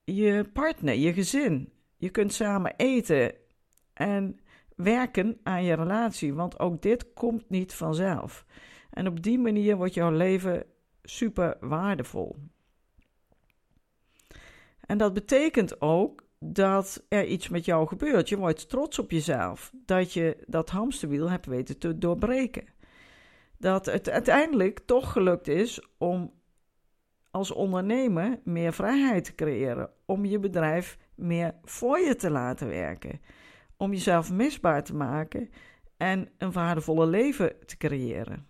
je 0.03 0.49
partner, 0.53 0.95
je 0.95 1.13
gezin. 1.13 1.71
Je 1.97 2.09
kunt 2.09 2.33
samen 2.33 2.73
eten 2.75 3.33
en 3.93 4.38
werken 4.81 5.39
aan 5.43 5.63
je 5.63 5.73
relatie, 5.73 6.33
want 6.33 6.59
ook 6.59 6.81
dit 6.81 7.13
komt 7.13 7.49
niet 7.49 7.73
vanzelf. 7.73 8.45
En 8.89 9.07
op 9.07 9.23
die 9.23 9.39
manier 9.39 9.77
wordt 9.77 9.93
jouw 9.93 10.11
leven 10.11 10.65
super 11.03 11.57
waardevol. 11.59 12.35
En 14.85 14.97
dat 14.97 15.13
betekent 15.13 15.81
ook 15.81 16.23
dat 16.39 17.05
er 17.09 17.25
iets 17.25 17.49
met 17.49 17.65
jou 17.65 17.87
gebeurt. 17.87 18.29
Je 18.29 18.37
wordt 18.37 18.69
trots 18.69 18.99
op 18.99 19.11
jezelf 19.11 19.71
dat 19.85 20.13
je 20.13 20.37
dat 20.47 20.69
hamsterwiel 20.69 21.29
hebt 21.29 21.45
weten 21.45 21.77
te 21.77 21.97
doorbreken. 21.97 22.65
Dat 23.57 23.85
het 23.85 24.09
uiteindelijk 24.09 24.79
toch 24.85 25.11
gelukt 25.11 25.47
is 25.47 25.87
om 25.97 26.33
als 27.31 27.51
ondernemer 27.51 28.39
meer 28.43 28.73
vrijheid 28.73 29.23
te 29.23 29.35
creëren, 29.35 29.89
om 30.05 30.25
je 30.25 30.39
bedrijf 30.39 30.97
meer 31.15 31.55
voor 31.63 31.99
je 31.99 32.15
te 32.15 32.29
laten 32.29 32.67
werken, 32.67 33.21
om 33.79 33.91
jezelf 33.91 34.31
misbaar 34.31 34.83
te 34.83 34.95
maken 34.95 35.49
en 35.97 36.29
een 36.37 36.51
waardevolle 36.51 37.05
leven 37.05 37.55
te 37.65 37.77
creëren. 37.77 38.47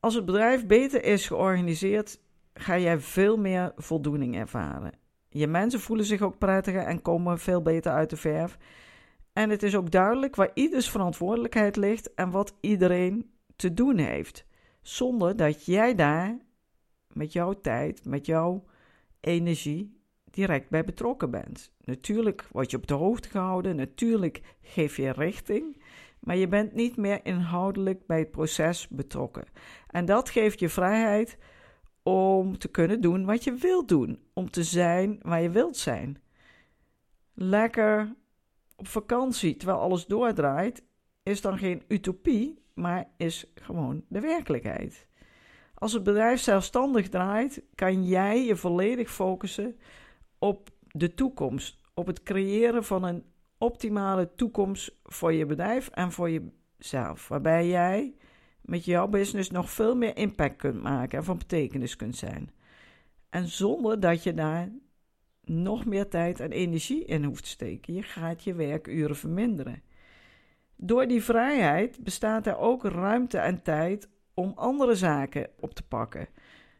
Als 0.00 0.14
het 0.14 0.24
bedrijf 0.24 0.66
beter 0.66 1.04
is 1.04 1.26
georganiseerd, 1.26 2.20
ga 2.54 2.78
jij 2.78 2.98
veel 2.98 3.36
meer 3.36 3.72
voldoening 3.76 4.36
ervaren. 4.36 4.92
Je 5.28 5.46
mensen 5.46 5.80
voelen 5.80 6.06
zich 6.06 6.20
ook 6.20 6.38
prettiger 6.38 6.82
en 6.82 7.02
komen 7.02 7.38
veel 7.38 7.62
beter 7.62 7.92
uit 7.92 8.10
de 8.10 8.16
verf. 8.16 8.58
En 9.32 9.50
het 9.50 9.62
is 9.62 9.76
ook 9.76 9.90
duidelijk 9.90 10.36
waar 10.36 10.50
ieders 10.54 10.90
verantwoordelijkheid 10.90 11.76
ligt 11.76 12.14
en 12.14 12.30
wat 12.30 12.56
iedereen 12.60 13.30
te 13.56 13.74
doen 13.74 13.98
heeft. 13.98 14.46
Zonder 14.80 15.36
dat 15.36 15.64
jij 15.64 15.94
daar 15.94 16.38
met 17.12 17.32
jouw 17.32 17.52
tijd, 17.52 18.04
met 18.04 18.26
jouw 18.26 18.64
energie 19.20 20.01
direct 20.32 20.68
bij 20.68 20.84
betrokken 20.84 21.30
bent. 21.30 21.72
Natuurlijk 21.84 22.46
word 22.50 22.70
je 22.70 22.76
op 22.76 22.86
de 22.86 22.94
hoogte 22.94 23.28
gehouden, 23.28 23.76
natuurlijk 23.76 24.40
geef 24.62 24.96
je 24.96 25.12
richting, 25.12 25.82
maar 26.20 26.36
je 26.36 26.48
bent 26.48 26.72
niet 26.72 26.96
meer 26.96 27.20
inhoudelijk 27.22 28.06
bij 28.06 28.18
het 28.18 28.30
proces 28.30 28.88
betrokken. 28.88 29.44
En 29.86 30.04
dat 30.04 30.30
geeft 30.30 30.60
je 30.60 30.68
vrijheid 30.68 31.38
om 32.02 32.58
te 32.58 32.68
kunnen 32.68 33.00
doen 33.00 33.24
wat 33.24 33.44
je 33.44 33.54
wilt 33.54 33.88
doen, 33.88 34.18
om 34.32 34.50
te 34.50 34.62
zijn 34.62 35.18
waar 35.22 35.42
je 35.42 35.50
wilt 35.50 35.76
zijn. 35.76 36.22
Lekker 37.34 38.14
op 38.76 38.88
vakantie 38.88 39.56
terwijl 39.56 39.78
alles 39.78 40.06
doordraait, 40.06 40.84
is 41.22 41.40
dan 41.40 41.58
geen 41.58 41.82
utopie, 41.88 42.62
maar 42.74 43.08
is 43.16 43.52
gewoon 43.54 44.04
de 44.08 44.20
werkelijkheid. 44.20 45.06
Als 45.74 45.92
het 45.92 46.02
bedrijf 46.02 46.40
zelfstandig 46.40 47.08
draait, 47.08 47.62
kan 47.74 48.04
jij 48.04 48.44
je 48.44 48.56
volledig 48.56 49.10
focussen 49.10 49.76
op 50.42 50.70
de 50.90 51.14
toekomst, 51.14 51.80
op 51.94 52.06
het 52.06 52.22
creëren 52.22 52.84
van 52.84 53.04
een 53.04 53.24
optimale 53.58 54.34
toekomst 54.34 54.96
voor 55.04 55.32
je 55.32 55.46
bedrijf 55.46 55.88
en 55.88 56.12
voor 56.12 56.30
jezelf, 56.30 57.28
waarbij 57.28 57.68
jij 57.68 58.14
met 58.60 58.84
jouw 58.84 59.08
business 59.08 59.50
nog 59.50 59.70
veel 59.70 59.96
meer 59.96 60.16
impact 60.16 60.56
kunt 60.56 60.82
maken 60.82 61.18
en 61.18 61.24
van 61.24 61.38
betekenis 61.38 61.96
kunt 61.96 62.16
zijn. 62.16 62.50
En 63.30 63.48
zonder 63.48 64.00
dat 64.00 64.22
je 64.22 64.34
daar 64.34 64.68
nog 65.44 65.84
meer 65.84 66.08
tijd 66.08 66.40
en 66.40 66.52
energie 66.52 67.04
in 67.04 67.24
hoeft 67.24 67.42
te 67.42 67.48
steken. 67.48 67.94
Je 67.94 68.02
gaat 68.02 68.44
je 68.44 68.54
werkuren 68.54 69.16
verminderen. 69.16 69.82
Door 70.76 71.06
die 71.06 71.22
vrijheid 71.22 72.04
bestaat 72.04 72.46
er 72.46 72.56
ook 72.56 72.84
ruimte 72.84 73.38
en 73.38 73.62
tijd 73.62 74.08
om 74.34 74.52
andere 74.54 74.94
zaken 74.94 75.50
op 75.60 75.74
te 75.74 75.86
pakken. 75.86 76.28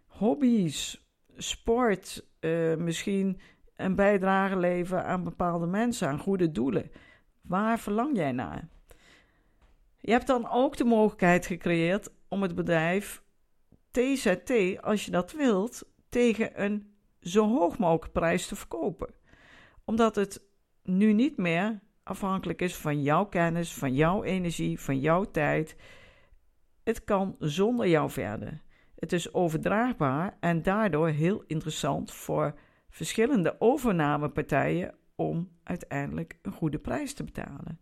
Hobby's, 0.07 1.07
sport, 1.37 2.27
uh, 2.41 2.77
misschien 2.77 3.41
een 3.85 3.95
bijdrage 3.95 4.57
leveren 4.57 5.05
aan 5.05 5.25
bepaalde 5.25 5.67
mensen, 5.67 6.09
aan 6.09 6.19
goede 6.19 6.53
doelen. 6.53 6.91
Waar 7.41 7.79
verlang 7.79 8.17
jij 8.17 8.33
naar? 8.33 8.69
Je 10.01 10.11
hebt 10.11 10.27
dan 10.27 10.51
ook 10.51 10.77
de 10.77 10.85
mogelijkheid 10.85 11.47
gecreëerd 11.47 12.09
om 12.29 12.43
het 12.43 12.55
bedrijf 12.55 13.23
TZT, 13.91 14.53
als 14.81 15.05
je 15.05 15.11
dat 15.11 15.33
wilt, 15.33 15.83
tegen 16.09 16.63
een 16.63 16.95
zo 17.21 17.49
hoog 17.49 17.79
mogelijke 17.79 18.11
prijs 18.11 18.47
te 18.47 18.57
verkopen. 18.57 19.15
Omdat 19.85 20.15
het 20.15 20.43
nu 20.83 21.13
niet 21.13 21.37
meer 21.37 21.81
afhankelijk 22.03 22.63
is 22.63 22.77
van 22.77 23.03
jouw 23.03 23.25
kennis, 23.25 23.75
van 23.75 23.95
jouw 23.95 24.23
energie, 24.23 24.81
van 24.81 25.01
jouw 25.01 25.25
tijd. 25.25 25.77
Het 26.85 27.05
kan 27.05 27.37
zonder 27.39 27.89
jou 27.89 28.11
verder. 28.11 28.63
Het 28.99 29.13
is 29.13 29.35
overdraagbaar 29.35 30.37
en 30.41 30.63
daardoor 30.63 31.09
heel 31.09 31.45
interessant 31.47 32.13
voor 32.13 32.55
verschillende 32.93 33.57
overnamepartijen 33.59 34.95
om 35.15 35.49
uiteindelijk 35.63 36.39
een 36.43 36.53
goede 36.53 36.79
prijs 36.79 37.15
te 37.15 37.25
betalen. 37.25 37.79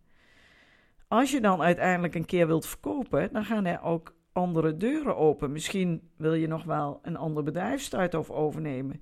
Als 1.07 1.31
je 1.31 1.41
dan 1.41 1.61
uiteindelijk 1.61 2.15
een 2.15 2.25
keer 2.25 2.47
wilt 2.47 2.65
verkopen, 2.65 3.33
dan 3.33 3.45
gaan 3.45 3.65
er 3.65 3.81
ook 3.81 4.15
andere 4.31 4.77
deuren 4.77 5.17
open. 5.17 5.51
Misschien 5.51 6.11
wil 6.17 6.33
je 6.33 6.47
nog 6.47 6.63
wel 6.63 6.99
een 7.01 7.17
ander 7.17 7.43
bedrijf 7.43 7.81
starten 7.81 8.19
of 8.19 8.29
overnemen. 8.29 9.01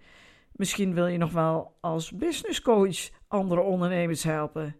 Misschien 0.51 0.93
wil 0.93 1.07
je 1.07 1.17
nog 1.17 1.31
wel 1.31 1.77
als 1.79 2.11
business 2.11 2.61
coach 2.61 3.09
andere 3.27 3.61
ondernemers 3.61 4.23
helpen. 4.23 4.75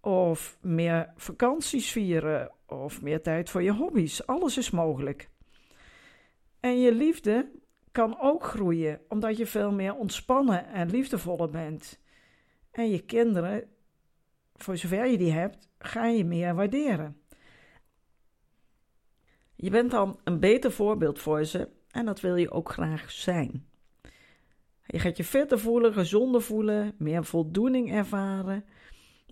Of 0.00 0.58
meer 0.60 1.12
vakanties 1.16 1.90
vieren. 1.90 2.50
Of 2.66 3.02
meer 3.02 3.22
tijd 3.22 3.50
voor 3.50 3.62
je 3.62 3.72
hobby's. 3.72 4.26
Alles 4.26 4.58
is 4.58 4.70
mogelijk. 4.70 5.30
En 6.60 6.80
je 6.80 6.92
liefde 6.92 7.50
kan 7.98 8.20
ook 8.20 8.44
groeien, 8.44 9.00
omdat 9.08 9.36
je 9.36 9.46
veel 9.46 9.72
meer 9.72 9.94
ontspannen 9.94 10.66
en 10.66 10.90
liefdevoller 10.90 11.50
bent. 11.50 12.00
En 12.70 12.90
je 12.90 13.04
kinderen, 13.04 13.64
voor 14.56 14.76
zover 14.76 15.06
je 15.06 15.18
die 15.18 15.32
hebt, 15.32 15.68
ga 15.78 16.06
je 16.06 16.24
meer 16.24 16.54
waarderen. 16.54 17.20
Je 19.54 19.70
bent 19.70 19.90
dan 19.90 20.20
een 20.24 20.40
beter 20.40 20.72
voorbeeld 20.72 21.18
voor 21.18 21.44
ze 21.44 21.68
en 21.90 22.04
dat 22.04 22.20
wil 22.20 22.36
je 22.36 22.50
ook 22.50 22.70
graag 22.70 23.10
zijn. 23.10 23.66
Je 24.86 24.98
gaat 24.98 25.16
je 25.16 25.24
fitter 25.24 25.58
voelen, 25.58 25.92
gezonder 25.92 26.42
voelen, 26.42 26.94
meer 26.98 27.24
voldoening 27.24 27.92
ervaren. 27.92 28.64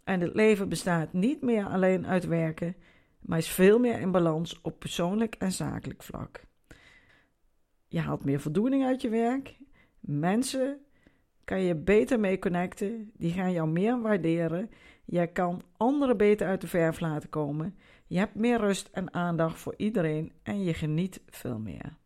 En 0.05 0.21
het 0.21 0.35
leven 0.35 0.69
bestaat 0.69 1.13
niet 1.13 1.43
meer 1.43 1.67
alleen 1.67 2.07
uit 2.07 2.27
werken, 2.27 2.77
maar 3.21 3.39
is 3.39 3.49
veel 3.49 3.79
meer 3.79 4.01
in 4.01 4.11
balans 4.11 4.61
op 4.63 4.79
persoonlijk 4.79 5.35
en 5.35 5.53
zakelijk 5.53 6.03
vlak. 6.03 6.45
Je 7.89 8.01
haalt 8.01 8.25
meer 8.25 8.41
voldoening 8.41 8.85
uit 8.85 9.01
je 9.01 9.09
werk. 9.09 9.57
Mensen 10.01 10.81
kan 11.45 11.61
je 11.61 11.75
beter 11.75 12.21
mee 12.21 12.39
connecten, 12.39 13.11
die 13.17 13.33
gaan 13.33 13.53
jou 13.53 13.69
meer 13.69 14.01
waarderen. 14.01 14.71
Jij 15.05 15.29
kan 15.29 15.63
anderen 15.77 16.17
beter 16.17 16.47
uit 16.47 16.61
de 16.61 16.67
verf 16.67 17.01
laten 17.01 17.29
komen. 17.29 17.77
Je 18.07 18.19
hebt 18.19 18.35
meer 18.35 18.59
rust 18.59 18.89
en 18.93 19.15
aandacht 19.15 19.59
voor 19.59 19.75
iedereen 19.77 20.33
en 20.43 20.63
je 20.63 20.75
geniet 20.75 21.21
veel 21.27 21.59
meer. 21.59 21.97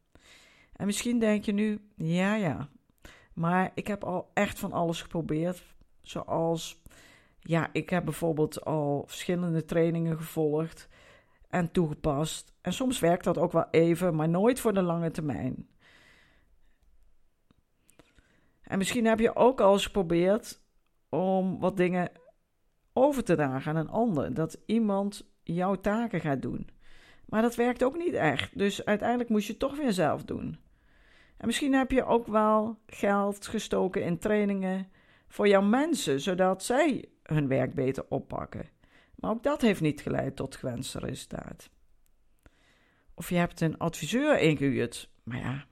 En 0.72 0.86
misschien 0.86 1.18
denk 1.18 1.44
je 1.44 1.52
nu, 1.52 1.80
ja 1.96 2.34
ja, 2.34 2.68
maar 3.34 3.70
ik 3.74 3.86
heb 3.86 4.04
al 4.04 4.30
echt 4.34 4.58
van 4.58 4.72
alles 4.72 5.02
geprobeerd. 5.02 5.62
Zoals, 6.00 6.82
ja, 7.38 7.68
ik 7.72 7.90
heb 7.90 8.04
bijvoorbeeld 8.04 8.64
al 8.64 9.04
verschillende 9.06 9.64
trainingen 9.64 10.16
gevolgd 10.16 10.88
en 11.50 11.72
toegepast. 11.72 12.54
En 12.60 12.72
soms 12.72 12.98
werkt 12.98 13.24
dat 13.24 13.38
ook 13.38 13.52
wel 13.52 13.66
even, 13.70 14.14
maar 14.14 14.28
nooit 14.28 14.60
voor 14.60 14.72
de 14.72 14.82
lange 14.82 15.10
termijn. 15.10 15.68
En 18.62 18.78
misschien 18.78 19.06
heb 19.06 19.18
je 19.18 19.36
ook 19.36 19.60
al 19.60 19.72
eens 19.72 19.84
geprobeerd 19.84 20.60
om 21.08 21.58
wat 21.58 21.76
dingen 21.76 22.10
over 22.92 23.24
te 23.24 23.34
dragen 23.34 23.70
aan 23.70 23.76
een 23.76 23.90
ander. 23.90 24.34
Dat 24.34 24.58
iemand 24.66 25.30
jouw 25.42 25.74
taken 25.74 26.20
gaat 26.20 26.42
doen. 26.42 26.68
Maar 27.26 27.42
dat 27.42 27.54
werkt 27.54 27.82
ook 27.82 27.96
niet 27.96 28.14
echt. 28.14 28.58
Dus 28.58 28.84
uiteindelijk 28.84 29.30
moest 29.30 29.46
je 29.46 29.50
het 29.50 29.60
toch 29.60 29.76
weer 29.76 29.92
zelf 29.92 30.24
doen. 30.24 30.58
En 31.36 31.46
misschien 31.46 31.74
heb 31.74 31.90
je 31.90 32.04
ook 32.04 32.26
wel 32.26 32.78
geld 32.86 33.46
gestoken 33.46 34.04
in 34.04 34.18
trainingen 34.18 34.88
voor 35.28 35.48
jouw 35.48 35.62
mensen, 35.62 36.20
zodat 36.20 36.62
zij 36.62 37.04
hun 37.22 37.48
werk 37.48 37.74
beter 37.74 38.04
oppakken. 38.08 38.68
Maar 39.20 39.30
ook 39.30 39.42
dat 39.42 39.60
heeft 39.60 39.80
niet 39.80 40.00
geleid 40.00 40.36
tot 40.36 40.56
gewenste 40.56 40.98
resultaat. 40.98 41.70
Of 43.14 43.28
je 43.28 43.36
hebt 43.36 43.60
een 43.60 43.78
adviseur 43.78 44.38
ingehuurd. 44.38 45.10
Maar 45.22 45.38
ja, 45.38 45.64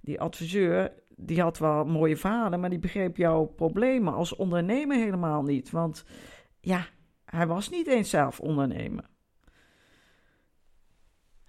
die 0.00 0.20
adviseur 0.20 0.92
die 1.16 1.40
had 1.40 1.58
wel 1.58 1.84
mooie 1.84 2.16
verhalen, 2.16 2.60
maar 2.60 2.70
die 2.70 2.78
begreep 2.78 3.16
jouw 3.16 3.44
problemen 3.44 4.14
als 4.14 4.36
ondernemer 4.36 4.96
helemaal 4.96 5.42
niet. 5.42 5.70
Want 5.70 6.04
ja, 6.60 6.86
hij 7.24 7.46
was 7.46 7.70
niet 7.70 7.86
eens 7.86 8.10
zelf 8.10 8.40
ondernemer. 8.40 9.04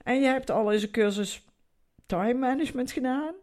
En 0.03 0.19
je 0.21 0.27
hebt 0.27 0.49
al 0.49 0.71
eens 0.71 0.83
een 0.83 0.91
cursus 0.91 1.45
time 2.05 2.33
management 2.39 2.91
gedaan. 2.91 3.33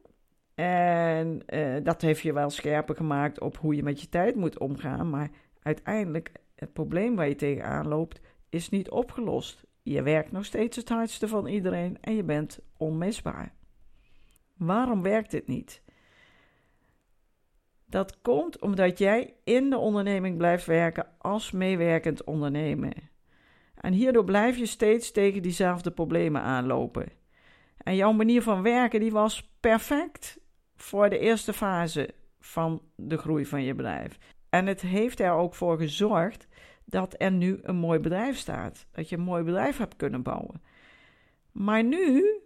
En 0.55 1.43
uh, 1.47 1.77
dat 1.83 2.01
heeft 2.01 2.21
je 2.21 2.33
wel 2.33 2.51
scherper 2.51 2.97
gemaakt 2.97 3.41
op 3.41 3.57
hoe 3.57 3.75
je 3.75 3.83
met 3.83 4.01
je 4.01 4.09
tijd 4.09 4.35
moet 4.35 4.59
omgaan. 4.59 5.11
Maar 5.11 5.31
uiteindelijk, 5.63 6.33
het 6.59 6.73
probleem 6.73 7.17
waar 7.17 7.29
je 7.29 7.35
tegenaan 7.35 7.89
loopt, 7.89 8.21
is 8.49 8.69
niet 8.69 8.91
opgelost. 8.91 9.67
Je 9.83 10.03
werkt 10.03 10.33
nog 10.33 10.45
steeds 10.45 10.77
het 10.77 10.89
hardste 10.89 11.29
van 11.29 11.47
iedereen 11.47 11.99
en 12.01 12.15
je 12.15 12.23
bent 12.23 12.59
onmisbaar. 12.77 13.55
Waarom 14.57 15.03
werkt 15.03 15.31
dit 15.31 15.47
niet? 15.47 15.83
Dat 17.87 18.21
komt 18.23 18.61
omdat 18.61 18.99
jij 18.99 19.35
in 19.45 19.71
de 19.71 19.79
onderneming 19.79 20.37
blijft 20.37 20.67
werken 20.67 21.07
als 21.19 21.51
meewerkend 21.51 22.25
ondernemer. 22.25 22.95
En 23.75 23.93
hierdoor 23.93 24.25
blijf 24.25 24.57
je 24.57 24.67
steeds 24.67 25.11
tegen 25.11 25.43
diezelfde 25.43 25.91
problemen 25.91 26.43
aanlopen. 26.43 27.09
En 27.79 27.97
jouw 27.97 28.13
manier 28.13 28.43
van 28.43 28.63
werken 28.63 29.01
die 29.01 29.13
was 29.13 29.51
perfect 29.61 30.39
voor 30.77 31.09
de 31.09 31.19
eerste 31.19 31.53
fase 31.53 32.15
van 32.41 32.83
de 32.97 33.19
groei 33.19 33.47
van 33.47 33.63
je 33.63 33.75
bedrijf. 33.75 34.19
En 34.51 34.67
het 34.67 34.81
heeft 34.81 35.21
er 35.21 35.33
ook 35.33 35.55
voor 35.55 35.79
gezorgd 35.79 36.49
dat 36.85 37.15
er 37.19 37.33
nu 37.33 37.59
een 37.63 37.77
mooi 37.77 37.99
bedrijf 37.99 38.37
staat. 38.37 38.87
Dat 38.93 39.09
je 39.09 39.17
een 39.17 39.23
mooi 39.23 39.43
bedrijf 39.43 39.77
hebt 39.77 39.97
kunnen 39.97 40.23
bouwen. 40.23 40.63
Maar 41.53 41.85
nu 41.85 42.41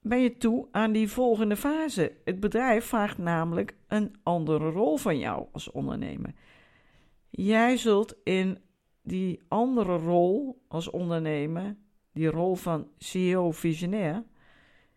ben 0.00 0.20
je 0.20 0.36
toe 0.36 0.68
aan 0.70 0.92
die 0.92 1.08
volgende 1.08 1.56
fase. 1.56 2.12
Het 2.24 2.40
bedrijf 2.40 2.84
vraagt 2.84 3.18
namelijk 3.18 3.74
een 3.88 4.14
andere 4.22 4.70
rol 4.70 4.96
van 4.96 5.18
jou 5.18 5.46
als 5.52 5.70
ondernemer. 5.70 6.32
Jij 7.30 7.76
zult 7.76 8.16
in 8.24 8.58
die 9.02 9.42
andere 9.48 9.96
rol 9.96 10.64
als 10.68 10.90
ondernemer, 10.90 11.76
die 12.12 12.28
rol 12.28 12.54
van 12.54 12.88
CEO-visionair, 12.98 14.24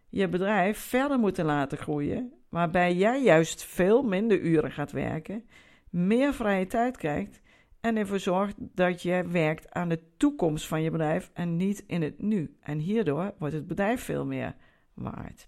je 0.09 0.27
bedrijf 0.27 0.77
verder 0.79 1.19
moeten 1.19 1.45
laten 1.45 1.77
groeien, 1.77 2.33
waarbij 2.49 2.95
jij 2.95 3.23
juist 3.23 3.63
veel 3.63 4.03
minder 4.03 4.39
uren 4.39 4.71
gaat 4.71 4.91
werken, 4.91 5.45
meer 5.93 6.33
vrije 6.33 6.67
tijd 6.67 6.97
krijgt 6.97 7.41
en 7.81 7.97
ervoor 7.97 8.19
zorgt 8.19 8.55
dat 8.57 9.01
je 9.01 9.27
werkt 9.27 9.71
aan 9.71 9.89
de 9.89 10.03
toekomst 10.17 10.67
van 10.67 10.81
je 10.81 10.91
bedrijf 10.91 11.31
en 11.33 11.57
niet 11.57 11.83
in 11.87 12.01
het 12.01 12.21
nu. 12.21 12.57
En 12.59 12.79
hierdoor 12.79 13.33
wordt 13.37 13.53
het 13.53 13.67
bedrijf 13.67 14.03
veel 14.03 14.25
meer 14.25 14.55
waard. 14.93 15.47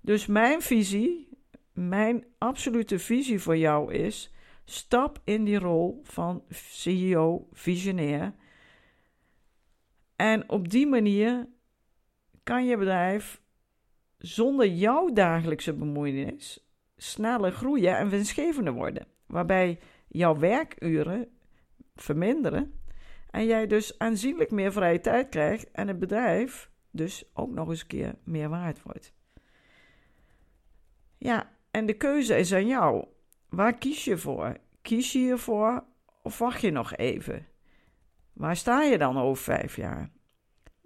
Dus 0.00 0.26
mijn 0.26 0.62
visie, 0.62 1.28
mijn 1.72 2.24
absolute 2.38 2.98
visie 2.98 3.40
voor 3.40 3.56
jou 3.56 3.92
is: 3.92 4.34
stap 4.64 5.20
in 5.24 5.44
die 5.44 5.58
rol 5.58 6.00
van 6.02 6.44
CEO, 6.48 7.48
visionair. 7.52 8.34
En 10.16 10.50
op 10.50 10.68
die 10.68 10.86
manier 10.86 11.48
kan 12.42 12.66
je 12.66 12.76
bedrijf 12.76 13.40
zonder 14.18 14.66
jouw 14.66 15.12
dagelijkse 15.12 15.72
bemoeienis 15.72 16.68
sneller 16.96 17.52
groeien 17.52 17.96
en 17.96 18.08
winstgevender 18.08 18.72
worden. 18.72 19.06
Waarbij 19.30 19.78
jouw 20.08 20.38
werkuren 20.38 21.28
verminderen 21.94 22.80
en 23.30 23.46
jij 23.46 23.66
dus 23.66 23.98
aanzienlijk 23.98 24.50
meer 24.50 24.72
vrije 24.72 25.00
tijd 25.00 25.28
krijgt 25.28 25.70
en 25.70 25.88
het 25.88 25.98
bedrijf 25.98 26.70
dus 26.90 27.30
ook 27.34 27.50
nog 27.50 27.68
eens 27.68 27.80
een 27.80 27.86
keer 27.86 28.14
meer 28.24 28.48
waard 28.48 28.82
wordt. 28.82 29.12
Ja, 31.18 31.56
en 31.70 31.86
de 31.86 31.94
keuze 31.96 32.38
is 32.38 32.54
aan 32.54 32.66
jou. 32.66 33.04
Waar 33.48 33.78
kies 33.78 34.04
je 34.04 34.18
voor? 34.18 34.56
Kies 34.82 35.12
je 35.12 35.18
hiervoor 35.18 35.84
of 36.22 36.38
wacht 36.38 36.60
je 36.60 36.70
nog 36.70 36.96
even? 36.96 37.46
Waar 38.32 38.56
sta 38.56 38.82
je 38.82 38.98
dan 38.98 39.18
over 39.18 39.42
vijf 39.42 39.76
jaar? 39.76 40.10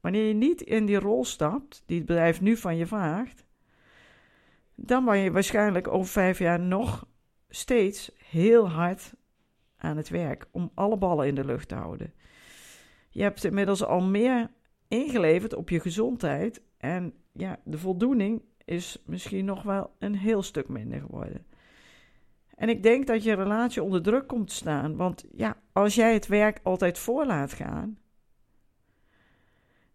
Wanneer 0.00 0.26
je 0.26 0.35
niet 0.35 0.61
in 0.61 0.87
die 0.87 0.98
rol 0.98 1.24
stapt 1.24 1.83
die 1.87 1.96
het 1.96 2.07
bedrijf 2.07 2.40
nu 2.40 2.57
van 2.57 2.76
je 2.76 2.87
vraagt, 2.87 3.44
dan 4.74 5.04
ben 5.04 5.18
je 5.18 5.30
waarschijnlijk 5.30 5.88
over 5.88 6.12
vijf 6.12 6.38
jaar 6.38 6.61
nog 6.61 7.07
steeds 7.54 8.10
heel 8.28 8.68
hard 8.68 9.14
aan 9.76 9.96
het 9.96 10.08
werk 10.08 10.46
om 10.50 10.70
alle 10.74 10.96
ballen 10.96 11.26
in 11.26 11.34
de 11.34 11.44
lucht 11.44 11.68
te 11.68 11.74
houden. 11.74 12.14
Je 13.10 13.22
hebt 13.22 13.44
inmiddels 13.44 13.84
al 13.84 14.00
meer 14.00 14.50
ingeleverd 14.88 15.54
op 15.54 15.70
je 15.70 15.80
gezondheid 15.80 16.62
en 16.78 17.14
ja, 17.32 17.60
de 17.64 17.78
voldoening 17.78 18.42
is 18.64 19.02
misschien 19.06 19.44
nog 19.44 19.62
wel 19.62 19.90
een 19.98 20.14
heel 20.14 20.42
stuk 20.42 20.68
minder 20.68 21.00
geworden. 21.00 21.46
En 22.54 22.68
ik 22.68 22.82
denk 22.82 23.06
dat 23.06 23.24
je 23.24 23.34
relatie 23.34 23.82
onder 23.82 24.02
druk 24.02 24.26
komt 24.26 24.48
te 24.48 24.54
staan, 24.54 24.96
want 24.96 25.24
ja, 25.32 25.56
als 25.72 25.94
jij 25.94 26.12
het 26.12 26.26
werk 26.26 26.60
altijd 26.62 26.98
voor 26.98 27.26
laat 27.26 27.52
gaan, 27.52 27.98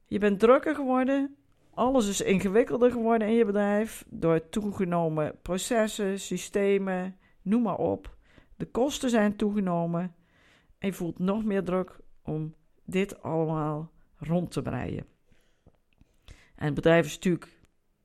je 0.05 0.19
bent 0.19 0.39
drukker 0.39 0.75
geworden, 0.75 1.35
alles 1.73 2.07
is 2.07 2.21
ingewikkelder 2.21 2.91
geworden 2.91 3.27
in 3.27 3.33
je 3.33 3.45
bedrijf 3.45 4.05
door 4.09 4.49
toegenomen 4.49 5.39
processen, 5.41 6.19
systemen, 6.19 7.17
noem 7.41 7.61
maar 7.61 7.77
op. 7.77 8.17
De 8.55 8.65
kosten 8.65 9.09
zijn 9.09 9.35
toegenomen 9.35 10.15
en 10.77 10.87
je 10.87 10.93
voelt 10.93 11.19
nog 11.19 11.43
meer 11.43 11.63
druk 11.63 11.99
om 12.23 12.53
dit 12.85 13.21
allemaal 13.21 13.91
rond 14.17 14.51
te 14.51 14.61
breien. 14.61 15.05
En 16.55 16.65
het 16.65 16.73
bedrijf 16.73 17.05
is 17.05 17.13
natuurlijk 17.13 17.59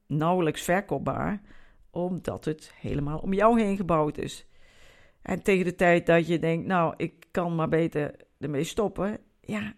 nauwelijks 0.06 0.62
verkoopbaar, 0.62 1.42
omdat 1.90 2.44
het 2.44 2.72
helemaal 2.80 3.18
om 3.18 3.32
jou 3.32 3.60
heen 3.60 3.76
gebouwd 3.76 4.18
is. 4.18 4.46
En 5.22 5.42
tegen 5.42 5.64
de 5.64 5.74
tijd 5.74 6.06
dat 6.06 6.26
je 6.26 6.38
denkt, 6.38 6.66
nou, 6.66 6.94
ik 6.96 7.26
kan 7.30 7.54
maar 7.54 7.68
beter 7.68 8.14
ermee 8.38 8.64
stoppen, 8.64 9.18
ja, 9.40 9.74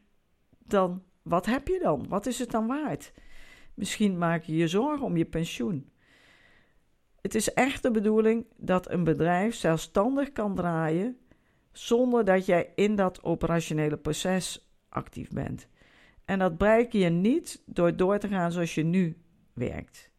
dan 0.58 1.02
wat 1.22 1.46
heb 1.46 1.68
je 1.68 1.78
dan? 1.82 2.08
Wat 2.08 2.26
is 2.26 2.38
het 2.38 2.50
dan 2.50 2.66
waard? 2.66 3.12
Misschien 3.74 4.18
maak 4.18 4.42
je 4.42 4.56
je 4.56 4.68
zorgen 4.68 5.06
om 5.06 5.16
je 5.16 5.24
pensioen. 5.24 5.90
Het 7.26 7.34
is 7.34 7.52
echt 7.52 7.82
de 7.82 7.90
bedoeling 7.90 8.46
dat 8.56 8.90
een 8.90 9.04
bedrijf 9.04 9.54
zelfstandig 9.54 10.32
kan 10.32 10.54
draaien 10.54 11.18
zonder 11.72 12.24
dat 12.24 12.46
jij 12.46 12.72
in 12.74 12.96
dat 12.96 13.24
operationele 13.24 13.96
proces 13.96 14.68
actief 14.88 15.28
bent. 15.30 15.68
En 16.24 16.38
dat 16.38 16.58
bereik 16.58 16.92
je 16.92 17.08
niet 17.08 17.62
door 17.64 17.96
door 17.96 18.18
te 18.18 18.28
gaan 18.28 18.52
zoals 18.52 18.74
je 18.74 18.82
nu 18.82 19.16
werkt. 19.52 20.10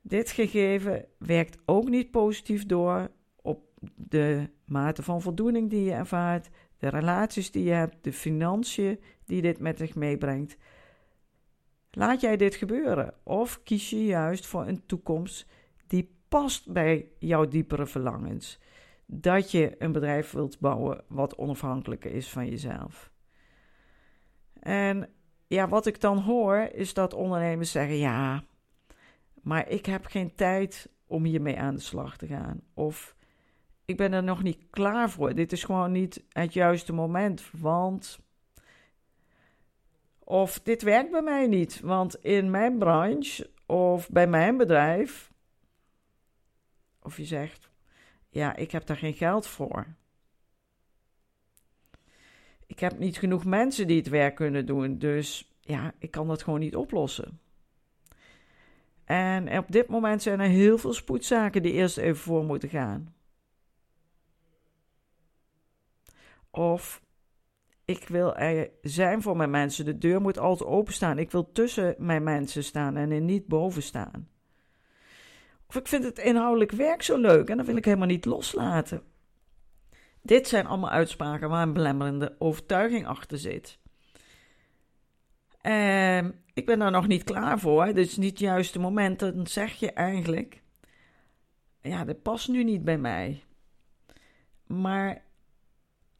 Dit 0.00 0.30
gegeven 0.30 1.04
werkt 1.18 1.58
ook 1.64 1.88
niet 1.88 2.10
positief 2.10 2.66
door 2.66 3.10
op 3.42 3.62
de 3.94 4.50
mate 4.64 5.02
van 5.02 5.22
voldoening 5.22 5.70
die 5.70 5.84
je 5.84 5.92
ervaart, 5.92 6.48
de 6.78 6.88
relaties 6.88 7.50
die 7.50 7.64
je 7.64 7.70
hebt, 7.70 7.96
de 8.00 8.12
financiën 8.12 9.00
die 9.24 9.42
dit 9.42 9.58
met 9.58 9.78
zich 9.78 9.94
meebrengt. 9.94 10.56
Laat 11.90 12.20
jij 12.20 12.36
dit 12.36 12.54
gebeuren 12.54 13.14
of 13.22 13.62
kies 13.62 13.90
je 13.90 14.04
juist 14.04 14.46
voor 14.46 14.66
een 14.66 14.86
toekomst 14.86 15.46
die 15.86 16.16
past 16.28 16.72
bij 16.72 17.08
jouw 17.18 17.48
diepere 17.48 17.86
verlangens? 17.86 18.58
Dat 19.06 19.50
je 19.50 19.74
een 19.78 19.92
bedrijf 19.92 20.30
wilt 20.30 20.58
bouwen 20.58 21.04
wat 21.08 21.36
onafhankelijker 21.36 22.10
is 22.10 22.28
van 22.28 22.48
jezelf. 22.48 23.10
En 24.60 25.08
ja, 25.46 25.68
wat 25.68 25.86
ik 25.86 26.00
dan 26.00 26.18
hoor 26.18 26.56
is 26.56 26.94
dat 26.94 27.14
ondernemers 27.14 27.70
zeggen: 27.70 27.96
ja, 27.96 28.44
maar 29.42 29.68
ik 29.68 29.86
heb 29.86 30.06
geen 30.06 30.34
tijd 30.34 30.90
om 31.06 31.24
hiermee 31.24 31.58
aan 31.58 31.74
de 31.74 31.80
slag 31.80 32.16
te 32.16 32.26
gaan. 32.26 32.60
Of 32.74 33.16
ik 33.84 33.96
ben 33.96 34.12
er 34.12 34.22
nog 34.22 34.42
niet 34.42 34.66
klaar 34.70 35.10
voor. 35.10 35.34
Dit 35.34 35.52
is 35.52 35.64
gewoon 35.64 35.92
niet 35.92 36.24
het 36.28 36.52
juiste 36.52 36.92
moment. 36.92 37.50
Want. 37.52 38.26
Of 40.28 40.60
dit 40.60 40.82
werkt 40.82 41.10
bij 41.10 41.22
mij 41.22 41.46
niet. 41.46 41.80
Want 41.80 42.24
in 42.24 42.50
mijn 42.50 42.78
branche 42.78 43.50
of 43.66 44.08
bij 44.08 44.26
mijn 44.26 44.56
bedrijf. 44.56 45.32
Of 47.02 47.16
je 47.16 47.24
zegt: 47.24 47.70
ja, 48.28 48.56
ik 48.56 48.70
heb 48.70 48.86
daar 48.86 48.96
geen 48.96 49.14
geld 49.14 49.46
voor. 49.46 49.86
Ik 52.66 52.78
heb 52.78 52.98
niet 52.98 53.18
genoeg 53.18 53.44
mensen 53.44 53.86
die 53.86 53.96
het 53.96 54.08
werk 54.08 54.34
kunnen 54.34 54.66
doen. 54.66 54.98
Dus 54.98 55.56
ja, 55.60 55.94
ik 55.98 56.10
kan 56.10 56.28
dat 56.28 56.42
gewoon 56.42 56.60
niet 56.60 56.76
oplossen. 56.76 57.40
En 59.04 59.58
op 59.58 59.72
dit 59.72 59.88
moment 59.88 60.22
zijn 60.22 60.40
er 60.40 60.48
heel 60.48 60.78
veel 60.78 60.92
spoedzaken 60.92 61.62
die 61.62 61.72
eerst 61.72 61.96
even 61.98 62.20
voor 62.20 62.44
moeten 62.44 62.68
gaan. 62.68 63.14
Of 66.50 67.02
ik 67.88 68.08
wil 68.08 68.36
er 68.36 68.70
zijn 68.82 69.22
voor 69.22 69.36
mijn 69.36 69.50
mensen. 69.50 69.84
De 69.84 69.98
deur 69.98 70.20
moet 70.20 70.38
altijd 70.38 70.70
openstaan. 70.70 71.18
Ik 71.18 71.30
wil 71.30 71.52
tussen 71.52 71.94
mijn 71.98 72.22
mensen 72.22 72.64
staan 72.64 72.96
en 72.96 73.10
er 73.10 73.20
niet 73.20 73.46
boven 73.46 73.82
staan. 73.82 74.28
Of 75.66 75.76
ik 75.76 75.86
vind 75.86 76.04
het 76.04 76.18
inhoudelijk 76.18 76.72
werk 76.72 77.02
zo 77.02 77.16
leuk 77.16 77.48
en 77.48 77.56
dat 77.56 77.66
wil 77.66 77.76
ik 77.76 77.84
helemaal 77.84 78.06
niet 78.06 78.24
loslaten. 78.24 79.02
Dit 80.22 80.48
zijn 80.48 80.66
allemaal 80.66 80.90
uitspraken 80.90 81.48
waar 81.48 81.62
een 81.62 81.72
belemmerende 81.72 82.36
overtuiging 82.38 83.06
achter 83.06 83.38
zit. 83.38 83.78
En 85.60 86.44
ik 86.54 86.66
ben 86.66 86.78
daar 86.78 86.90
nog 86.90 87.06
niet 87.06 87.24
klaar 87.24 87.58
voor. 87.58 87.86
Dit 87.86 88.06
is 88.06 88.16
niet 88.16 88.30
het 88.30 88.38
juiste 88.38 88.78
moment. 88.78 89.18
Dan 89.18 89.46
zeg 89.46 89.74
je 89.74 89.92
eigenlijk: 89.92 90.62
Ja, 91.82 92.04
dat 92.04 92.22
past 92.22 92.48
nu 92.48 92.64
niet 92.64 92.84
bij 92.84 92.98
mij. 92.98 93.44
Maar 94.66 95.22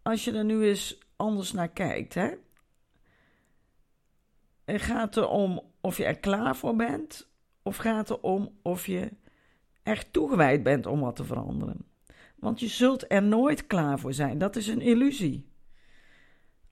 als 0.02 0.24
je 0.24 0.32
er 0.32 0.44
nu 0.44 0.64
eens 0.64 1.06
anders 1.18 1.52
naar 1.52 1.68
kijkt, 1.68 2.14
hè? 2.14 2.30
Het 4.64 4.82
gaat 4.82 5.16
erom 5.16 5.62
of 5.80 5.96
je 5.96 6.04
er 6.04 6.18
klaar 6.18 6.56
voor 6.56 6.76
bent, 6.76 7.30
of 7.62 7.76
gaat 7.76 8.08
het 8.08 8.20
om 8.20 8.58
of 8.62 8.86
je 8.86 9.10
echt 9.82 10.12
toegewijd 10.12 10.62
bent 10.62 10.86
om 10.86 11.00
wat 11.00 11.16
te 11.16 11.24
veranderen. 11.24 11.86
Want 12.36 12.60
je 12.60 12.66
zult 12.66 13.12
er 13.12 13.22
nooit 13.22 13.66
klaar 13.66 13.98
voor 13.98 14.12
zijn. 14.12 14.38
Dat 14.38 14.56
is 14.56 14.66
een 14.66 14.80
illusie. 14.80 15.48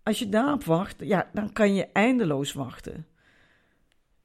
Als 0.03 0.19
je 0.19 0.29
daarop 0.29 0.65
wacht, 0.65 0.97
ja, 1.01 1.31
dan 1.33 1.53
kan 1.53 1.75
je 1.75 1.87
eindeloos 1.87 2.53
wachten. 2.53 3.07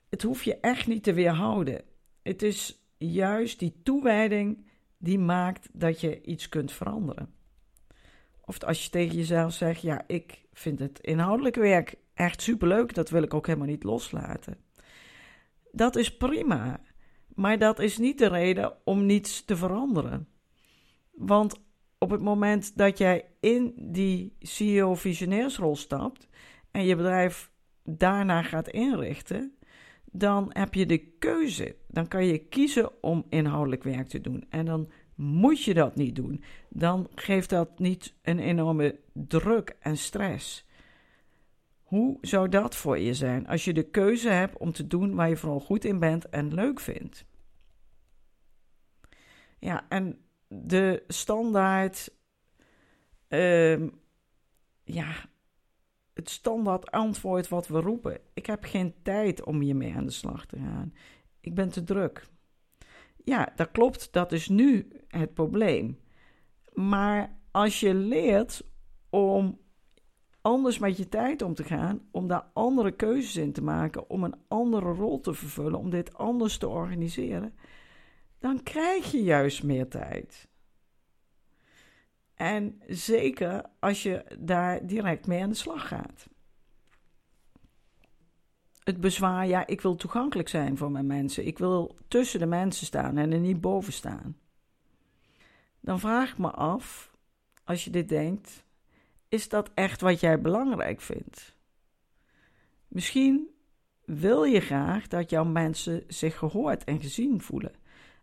Het 0.10 0.22
hoef 0.22 0.44
je 0.44 0.60
echt 0.60 0.88
niet 0.88 1.04
te 1.04 1.14
weerhouden. 1.14 1.84
Het 2.24 2.42
is 2.42 2.84
juist 2.98 3.60
die 3.60 3.82
toewijding 3.84 4.66
die 4.98 5.20
maakt 5.20 5.70
dat 5.74 6.02
je 6.02 6.22
iets 6.22 6.50
kunt 6.50 6.72
veranderen. 6.72 7.34
Of 8.52 8.64
als 8.64 8.84
je 8.84 8.90
tegen 8.90 9.16
jezelf 9.16 9.54
zegt: 9.54 9.82
Ja, 9.82 10.04
ik 10.08 10.42
vind 10.54 10.80
het 10.80 11.00
inhoudelijk 11.00 11.56
werk 11.56 11.96
echt 12.14 12.42
superleuk, 12.42 12.94
dat 12.94 13.10
wil 13.10 13.24
ik 13.24 13.34
ook 13.34 13.48
helemaal 13.48 13.68
niet 13.68 13.84
loslaten. 13.84 14.58
Dat 15.72 15.96
is 15.96 16.18
prima, 16.18 16.82
maar 17.36 17.58
dat 17.58 17.80
is 17.80 17.98
niet 17.98 18.18
de 18.18 18.28
reden 18.28 18.74
om 18.84 19.06
niets 19.06 19.46
te 19.46 19.56
veranderen. 19.56 20.28
Want 21.12 21.62
op 21.98 22.10
het 22.10 22.22
moment 22.22 22.78
dat 22.78 22.98
jij 22.98 23.26
in 23.40 23.74
die 23.78 24.36
CEO-visionairsrol 24.40 25.76
stapt 25.76 26.28
en 26.72 26.84
je 26.84 26.96
bedrijf 26.96 27.52
daarna 27.84 28.42
gaat 28.42 28.68
inrichten, 28.68 29.58
dan 30.06 30.50
heb 30.50 30.74
je 30.74 30.86
de 30.86 30.98
keuze. 30.98 31.76
Dan 31.88 32.08
kan 32.08 32.26
je 32.26 32.38
kiezen 32.38 33.04
om 33.04 33.26
inhoudelijk 33.30 33.84
werk 33.84 34.08
te 34.08 34.22
doen. 34.22 34.46
En 34.50 34.66
dan 34.66 34.92
moet 35.22 35.64
je 35.64 35.74
dat 35.74 35.96
niet 35.96 36.16
doen. 36.16 36.44
Dan 36.70 37.10
geeft 37.16 37.50
dat 37.50 37.80
niet 37.80 38.14
een 38.22 38.40
enorme 38.40 39.00
druk 39.14 39.76
en 39.80 39.98
stress. 39.98 40.66
Hoe 41.84 42.18
zou 42.22 42.50
dat 42.50 42.76
voor 42.76 43.00
je 43.00 43.14
zijn 43.14 43.48
als 43.48 43.66
je 43.66 43.74
de 43.74 43.90
keuze 43.90 44.30
hebt 44.30 44.58
om 44.58 44.72
te 44.72 44.88
doen 44.88 45.16
waar 45.16 45.30
je 45.30 45.38
vooral 45.38 45.60
goed 45.60 45.86
in 45.86 46.00
bent 46.00 46.30
en 46.30 46.54
leuk 46.54 46.80
vindt? 46.80 47.26
Ja, 49.60 49.86
en 49.90 50.22
de 50.48 51.04
standaard, 51.08 52.16
uh, 53.30 53.88
ja, 54.84 55.30
het 56.14 56.30
standaard 56.30 56.92
antwoord 56.92 57.48
wat 57.48 57.68
we 57.68 57.80
roepen. 57.80 58.20
Ik 58.34 58.46
heb 58.46 58.64
geen 58.64 58.94
tijd 59.04 59.44
om 59.44 59.60
hiermee 59.60 59.94
aan 59.94 60.06
de 60.06 60.12
slag 60.12 60.46
te 60.46 60.58
gaan. 60.58 60.94
Ik 61.40 61.56
ben 61.56 61.70
te 61.70 61.84
druk. 61.84 62.30
Ja, 63.24 63.52
dat 63.56 63.72
klopt, 63.72 64.14
dat 64.14 64.32
is 64.32 64.48
nu 64.48 64.88
het 65.08 65.34
probleem. 65.34 66.00
Maar 66.74 67.40
als 67.52 67.80
je 67.80 67.94
leert 67.94 68.64
om 69.10 69.60
anders 70.42 70.80
met 70.80 70.98
je 70.98 71.10
tijd 71.10 71.42
om 71.42 71.54
te 71.54 71.64
gaan, 71.64 72.08
om 72.12 72.28
daar 72.28 72.46
andere 72.54 72.92
keuzes 72.92 73.36
in 73.36 73.52
te 73.52 73.64
maken, 73.64 74.10
om 74.10 74.24
een 74.24 74.36
andere 74.48 74.94
rol 74.94 75.20
te 75.20 75.34
vervullen, 75.34 75.80
om 75.80 75.90
dit 75.90 76.14
anders 76.14 76.58
te 76.58 76.68
organiseren, 76.68 77.54
dan 78.40 78.64
krijg 78.64 79.12
je 79.12 79.24
juist 79.24 79.64
meer 79.64 79.88
tijd. 79.88 80.50
En 82.34 82.82
zeker 82.88 83.66
als 83.80 84.04
je 84.04 84.26
daar 84.40 84.88
direct 84.88 85.28
mee 85.28 85.42
aan 85.42 85.50
de 85.50 85.56
slag 85.56 85.88
gaat. 85.88 86.30
Het 88.92 89.02
bezwaar, 89.02 89.48
ja, 89.48 89.68
ik 89.68 89.82
wil 89.82 89.96
toegankelijk 89.96 90.50
zijn 90.50 90.78
voor 90.78 90.92
mijn 90.92 91.06
mensen. 91.06 91.46
Ik 91.46 91.58
wil 91.58 91.98
tussen 92.08 92.40
de 92.40 92.46
mensen 92.46 92.86
staan 92.86 93.18
en 93.18 93.32
er 93.32 93.40
niet 93.40 93.62
boven 93.62 93.94
staan. 93.94 94.38
Dan 95.80 96.00
vraag 96.00 96.32
ik 96.32 96.38
me 96.38 96.52
af, 96.52 97.12
als 97.64 97.84
je 97.84 97.90
dit 97.90 98.10
denkt, 98.10 98.66
is 99.28 99.50
dat 99.50 99.70
echt 99.74 100.02
wat 100.02 100.20
jij 100.20 100.42
belangrijk 100.42 101.02
vindt? 101.02 101.56
Misschien 102.88 103.50
wil 104.06 104.44
je 104.44 104.60
graag 104.60 105.08
dat 105.08 105.30
jouw 105.30 105.46
mensen 105.46 106.04
zich 106.08 106.38
gehoord 106.38 106.84
en 106.84 107.00
gezien 107.00 107.42
voelen 107.42 107.74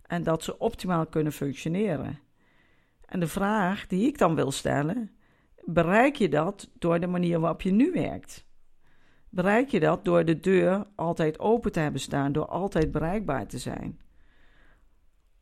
en 0.02 0.22
dat 0.22 0.42
ze 0.42 0.58
optimaal 0.58 1.06
kunnen 1.06 1.32
functioneren. 1.32 2.18
En 3.04 3.20
de 3.20 3.28
vraag 3.28 3.86
die 3.86 4.06
ik 4.06 4.18
dan 4.18 4.34
wil 4.34 4.50
stellen: 4.50 5.10
bereik 5.64 6.16
je 6.16 6.28
dat 6.28 6.70
door 6.78 7.00
de 7.00 7.06
manier 7.06 7.40
waarop 7.40 7.62
je 7.62 7.72
nu 7.72 7.92
werkt? 7.92 8.46
Bereik 9.30 9.68
je 9.68 9.80
dat 9.80 10.04
door 10.04 10.24
de 10.24 10.40
deur 10.40 10.86
altijd 10.94 11.38
open 11.38 11.72
te 11.72 11.80
hebben 11.80 12.00
staan, 12.00 12.32
door 12.32 12.46
altijd 12.46 12.92
bereikbaar 12.92 13.46
te 13.46 13.58
zijn? 13.58 14.00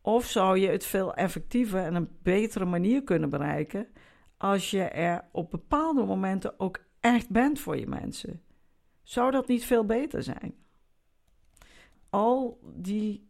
Of 0.01 0.25
zou 0.25 0.59
je 0.59 0.69
het 0.69 0.85
veel 0.85 1.15
effectiever 1.15 1.81
en 1.81 1.95
een 1.95 2.09
betere 2.23 2.65
manier 2.65 3.03
kunnen 3.03 3.31
bereiken 3.31 3.87
als 4.37 4.71
je 4.71 4.83
er 4.83 5.25
op 5.33 5.51
bepaalde 5.51 6.05
momenten 6.05 6.61
ook 6.61 6.85
echt 7.01 7.31
bent 7.31 7.61
voor 7.61 7.77
je 7.77 7.87
mensen? 7.87 8.43
Zou 9.03 9.31
dat 9.31 9.49
niet 9.49 9.65
veel 9.65 9.85
beter 9.85 10.23
zijn? 10.23 10.55
Al 12.11 12.61
die 12.75 13.29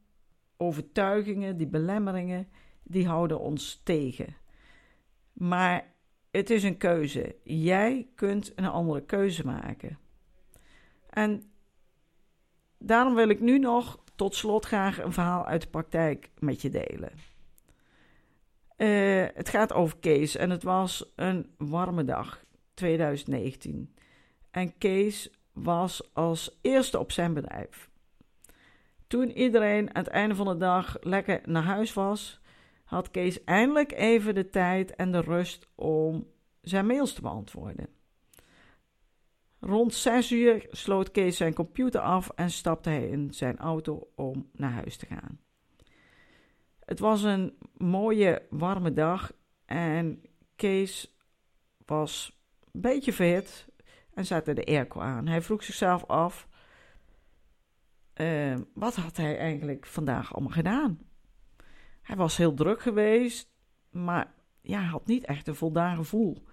overtuigingen, 0.57 1.57
die 1.57 1.67
belemmeringen, 1.67 2.49
die 2.83 3.07
houden 3.07 3.41
ons 3.41 3.81
tegen. 3.85 4.37
Maar 5.33 5.95
het 6.31 6.51
is 6.51 6.63
een 6.63 6.77
keuze. 6.77 7.37
Jij 7.43 8.09
kunt 8.15 8.53
een 8.55 8.67
andere 8.67 9.05
keuze 9.05 9.47
maken. 9.47 9.99
En 11.17 11.43
daarom 12.79 13.15
wil 13.15 13.29
ik 13.29 13.41
nu 13.41 13.59
nog 13.59 13.99
tot 14.15 14.35
slot 14.35 14.65
graag 14.65 15.03
een 15.03 15.13
verhaal 15.13 15.47
uit 15.47 15.63
de 15.63 15.69
praktijk 15.69 16.31
met 16.39 16.63
je 16.63 16.71
delen. 16.71 17.13
Uh, 18.77 19.27
het 19.35 19.49
gaat 19.49 19.73
over 19.73 19.99
Kees 19.99 20.37
en 20.37 20.51
het 20.51 20.63
was 20.63 21.13
een 21.15 21.55
warme 21.59 22.05
dag, 22.05 22.45
2019. 22.75 23.95
En 24.51 24.79
Kees 24.79 25.31
was 25.53 26.15
als 26.15 26.59
eerste 26.63 26.99
op 26.99 27.13
zijn 27.13 27.35
bedrijf. 27.35 27.91
Toen 29.07 29.31
iedereen 29.31 29.95
aan 29.95 30.05
het 30.05 30.13
einde 30.13 30.35
van 30.35 30.47
de 30.47 30.57
dag 30.57 30.97
lekker 31.01 31.41
naar 31.45 31.63
huis 31.63 31.93
was, 31.93 32.41
had 32.85 33.11
Kees 33.11 33.45
eindelijk 33.45 33.93
even 33.93 34.35
de 34.35 34.49
tijd 34.49 34.95
en 34.95 35.13
de 35.13 35.21
rust 35.21 35.69
om 35.75 36.27
zijn 36.61 36.87
mails 36.87 37.13
te 37.13 37.21
beantwoorden. 37.21 37.96
Rond 39.67 39.95
6 39.95 40.33
uur 40.33 40.67
sloot 40.71 41.11
Kees 41.11 41.37
zijn 41.37 41.55
computer 41.55 42.01
af 42.01 42.29
en 42.35 42.51
stapte 42.51 42.89
hij 42.89 43.09
in 43.09 43.35
zijn 43.35 43.59
auto 43.59 44.11
om 44.15 44.51
naar 44.53 44.73
huis 44.73 44.97
te 44.97 45.07
gaan. 45.07 45.41
Het 46.85 46.99
was 46.99 47.23
een 47.23 47.59
mooie 47.77 48.43
warme 48.51 48.93
dag 48.93 49.33
en 49.65 50.23
Kees 50.57 51.17
was 51.87 52.41
een 52.73 52.81
beetje 52.81 53.13
verhit 53.13 53.69
en 54.15 54.27
zette 54.27 54.53
de 54.53 54.65
airco 54.65 55.01
aan. 55.01 55.27
Hij 55.27 55.43
vroeg 55.43 55.63
zichzelf 55.63 56.05
af: 56.05 56.49
uh, 58.15 58.57
wat 58.75 58.95
had 58.95 59.17
hij 59.17 59.39
eigenlijk 59.39 59.87
vandaag 59.87 60.35
allemaal 60.35 60.53
gedaan? 60.53 60.99
Hij 62.03 62.17
was 62.17 62.37
heel 62.37 62.55
druk 62.55 62.81
geweest, 62.81 63.51
maar 63.91 64.35
ja, 64.61 64.81
had 64.81 65.07
niet 65.07 65.25
echt 65.25 65.49
een 65.49 65.55
voldaan 65.55 65.97
gevoel. 65.97 66.47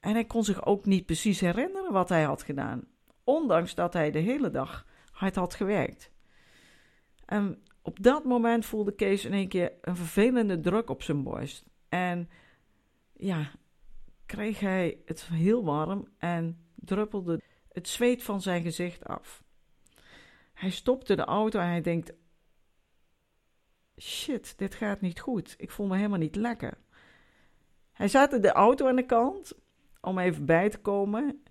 En 0.00 0.12
hij 0.12 0.24
kon 0.24 0.44
zich 0.44 0.64
ook 0.64 0.84
niet 0.84 1.06
precies 1.06 1.40
herinneren 1.40 1.92
wat 1.92 2.08
hij 2.08 2.22
had 2.22 2.42
gedaan, 2.42 2.84
ondanks 3.24 3.74
dat 3.74 3.92
hij 3.92 4.10
de 4.10 4.18
hele 4.18 4.50
dag 4.50 4.86
hard 5.10 5.34
had 5.34 5.54
gewerkt. 5.54 6.10
En 7.24 7.62
op 7.82 8.02
dat 8.02 8.24
moment 8.24 8.66
voelde 8.66 8.94
Kees 8.94 9.24
in 9.24 9.32
één 9.32 9.48
keer 9.48 9.72
een 9.80 9.96
vervelende 9.96 10.60
druk 10.60 10.90
op 10.90 11.02
zijn 11.02 11.22
borst. 11.22 11.64
En 11.88 12.30
ja, 13.12 13.50
kreeg 14.26 14.60
hij 14.60 15.02
het 15.04 15.22
heel 15.22 15.64
warm 15.64 16.08
en 16.18 16.66
druppelde 16.74 17.40
het 17.72 17.88
zweet 17.88 18.22
van 18.22 18.42
zijn 18.42 18.62
gezicht 18.62 19.04
af. 19.04 19.42
Hij 20.54 20.70
stopte 20.70 21.16
de 21.16 21.24
auto 21.24 21.60
en 21.60 21.66
hij 21.66 21.80
denkt: 21.80 22.12
Shit, 24.00 24.58
dit 24.58 24.74
gaat 24.74 25.00
niet 25.00 25.20
goed. 25.20 25.54
Ik 25.58 25.70
voel 25.70 25.86
me 25.86 25.96
helemaal 25.96 26.18
niet 26.18 26.36
lekker. 26.36 26.78
Hij 27.92 28.08
zette 28.08 28.40
de 28.40 28.52
auto 28.52 28.88
aan 28.88 28.96
de 28.96 29.06
kant 29.06 29.54
om 30.00 30.18
even 30.18 30.44
bij 30.44 30.68
te 30.68 30.78
komen. 30.78 31.42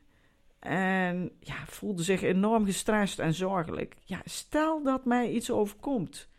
En 0.60 1.32
ja, 1.40 1.66
voelde 1.66 2.04
zich 2.04 2.22
enorm 2.22 2.66
gestrest 2.66 3.20
en 3.20 3.34
zorgelijk. 3.34 3.96
Ja, 4.04 4.22
stel 4.26 4.84
dat 4.84 5.06
mij 5.06 5.32
iets 5.32 5.52
overkomt. 5.52 6.30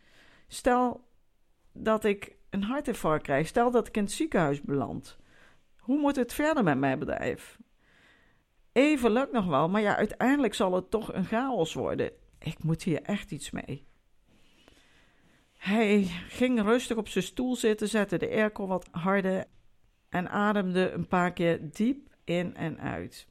Stel 0.47 1.07
dat 1.73 2.03
ik 2.03 2.35
een 2.49 2.63
hartinfarct 2.63 3.23
krijg. 3.23 3.47
Stel 3.47 3.71
dat 3.71 3.87
ik 3.87 3.97
in 3.97 4.03
het 4.03 4.11
ziekenhuis 4.11 4.61
beland. 4.61 5.17
Hoe 5.77 5.99
moet 5.99 6.15
het 6.15 6.33
verder 6.33 6.63
met 6.63 6.77
mijn 6.77 6.99
bedrijf? 6.99 7.57
Even 8.71 9.11
lukt 9.11 9.31
nog 9.31 9.45
wel, 9.45 9.69
maar 9.69 9.81
ja, 9.81 9.95
uiteindelijk 9.95 10.53
zal 10.53 10.73
het 10.73 10.91
toch 10.91 11.13
een 11.13 11.25
chaos 11.25 11.73
worden. 11.73 12.11
Ik 12.39 12.63
moet 12.63 12.83
hier 12.83 13.01
echt 13.01 13.31
iets 13.31 13.51
mee. 13.51 13.87
Hij 15.57 16.03
ging 16.27 16.61
rustig 16.61 16.97
op 16.97 17.07
zijn 17.07 17.23
stoel 17.23 17.55
zitten, 17.55 17.87
zette 17.87 18.17
de 18.17 18.29
airco 18.29 18.67
wat 18.67 18.87
harder 18.91 19.45
en 20.09 20.29
ademde 20.29 20.91
een 20.91 21.07
paar 21.07 21.33
keer 21.33 21.71
diep 21.71 22.15
in 22.23 22.55
en 22.55 22.79
uit. 22.79 23.27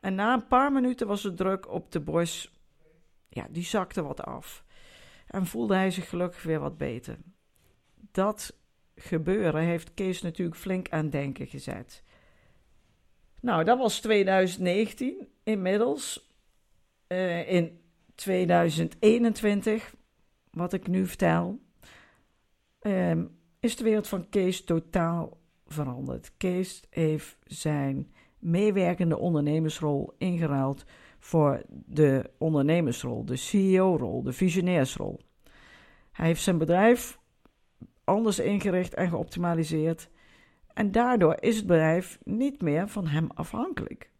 En 0.00 0.14
na 0.14 0.34
een 0.34 0.46
paar 0.46 0.72
minuten 0.72 1.06
was 1.06 1.22
de 1.22 1.34
druk 1.34 1.70
op 1.70 1.92
de 1.92 2.00
borst, 2.00 2.50
ja, 3.28 3.46
die 3.50 3.64
zakte 3.64 4.02
wat 4.02 4.22
af. 4.24 4.64
En 5.26 5.46
voelde 5.46 5.74
hij 5.74 5.90
zich 5.90 6.08
gelukkig 6.08 6.42
weer 6.42 6.60
wat 6.60 6.78
beter. 6.78 7.18
Dat 7.94 8.56
gebeuren 8.94 9.62
heeft 9.62 9.94
Kees 9.94 10.22
natuurlijk 10.22 10.56
flink 10.56 10.88
aan 10.90 11.10
denken 11.10 11.46
gezet. 11.46 12.02
Nou, 13.40 13.64
dat 13.64 13.78
was 13.78 14.00
2019. 14.00 15.28
Inmiddels, 15.42 16.32
uh, 17.08 17.52
in 17.52 17.80
2021, 18.14 19.94
wat 20.50 20.72
ik 20.72 20.86
nu 20.86 21.06
vertel, 21.06 21.58
uh, 22.82 23.22
is 23.60 23.76
de 23.76 23.84
wereld 23.84 24.08
van 24.08 24.28
Kees 24.28 24.64
totaal 24.64 25.37
veranderd. 25.68 26.32
Kees 26.36 26.82
heeft 26.90 27.36
zijn 27.44 28.12
meewerkende 28.38 29.18
ondernemersrol 29.18 30.14
ingeruild 30.18 30.84
voor 31.18 31.62
de 31.68 32.30
ondernemersrol, 32.38 33.24
de 33.24 33.36
CEO-rol, 33.36 34.22
de 34.22 34.32
visionairsrol. 34.32 35.20
Hij 36.12 36.26
heeft 36.26 36.42
zijn 36.42 36.58
bedrijf 36.58 37.18
anders 38.04 38.38
ingericht 38.38 38.94
en 38.94 39.08
geoptimaliseerd. 39.08 40.10
En 40.74 40.92
daardoor 40.92 41.36
is 41.40 41.56
het 41.56 41.66
bedrijf 41.66 42.18
niet 42.24 42.62
meer 42.62 42.88
van 42.88 43.06
hem 43.06 43.30
afhankelijk. 43.34 44.10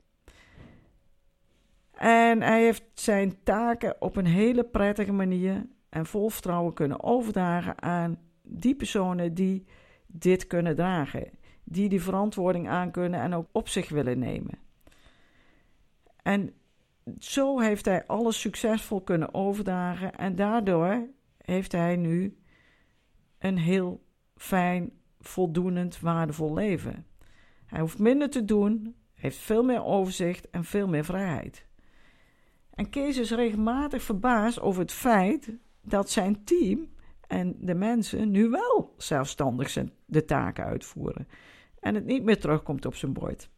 En 1.93 2.43
hij 2.43 2.63
heeft 2.63 2.85
zijn 2.95 3.43
taken 3.43 3.97
op 3.99 4.17
een 4.17 4.27
hele 4.27 4.65
prettige 4.65 5.13
manier 5.13 5.67
en 5.89 6.07
vol 6.07 6.29
vertrouwen 6.29 6.75
kunnen 6.75 7.03
overdragen 7.03 7.83
aan 7.83 8.19
die 8.43 8.75
personen 8.75 9.35
die 9.35 9.67
dit 10.07 10.47
kunnen 10.47 10.77
dragen, 10.77 11.31
die 11.71 11.89
die 11.89 12.03
verantwoording 12.03 12.69
aankunnen 12.69 13.21
en 13.21 13.35
ook 13.35 13.49
op 13.53 13.69
zich 13.69 13.89
willen 13.89 14.19
nemen. 14.19 14.59
En 16.23 16.53
zo 17.19 17.61
heeft 17.61 17.85
hij 17.85 18.07
alles 18.07 18.41
succesvol 18.41 19.01
kunnen 19.01 19.35
overdragen 19.35 20.15
en 20.17 20.37
daardoor 20.37 21.07
heeft 21.37 21.73
hij 21.73 21.97
nu 21.97 22.39
een 23.39 23.59
heel 23.59 24.05
fijn, 24.37 24.91
voldoenend, 25.21 26.01
waardevol 26.01 26.55
leven. 26.55 27.07
Hij 27.67 27.81
hoeft 27.81 27.99
minder 27.99 28.31
te 28.31 28.45
doen, 28.45 28.95
heeft 29.15 29.39
veel 29.39 29.63
meer 29.63 29.85
overzicht 29.85 30.51
en 30.51 30.65
veel 30.65 30.89
meer 30.89 31.05
vrijheid. 31.05 31.67
En 32.75 32.91
Kees 32.91 33.17
is 33.17 33.31
regelmatig 33.31 34.03
verbaasd 34.03 34.61
over 34.61 34.81
het 34.81 34.93
feit 34.93 35.57
dat 35.83 36.11
zijn 36.11 36.45
team 36.45 36.89
en 37.27 37.57
de 37.61 37.75
mensen 37.75 38.31
nu 38.31 38.49
wel 38.49 38.95
zelfstandig 38.97 39.71
zijn, 39.71 39.93
de 40.05 40.25
taken 40.25 40.65
uitvoeren 40.65 41.29
en 41.81 41.95
het 41.95 42.05
niet 42.05 42.25
meer 42.25 42.41
terugkomt 42.41 42.87
op 42.87 42.95
zijn 42.95 43.13
bord. 43.13 43.51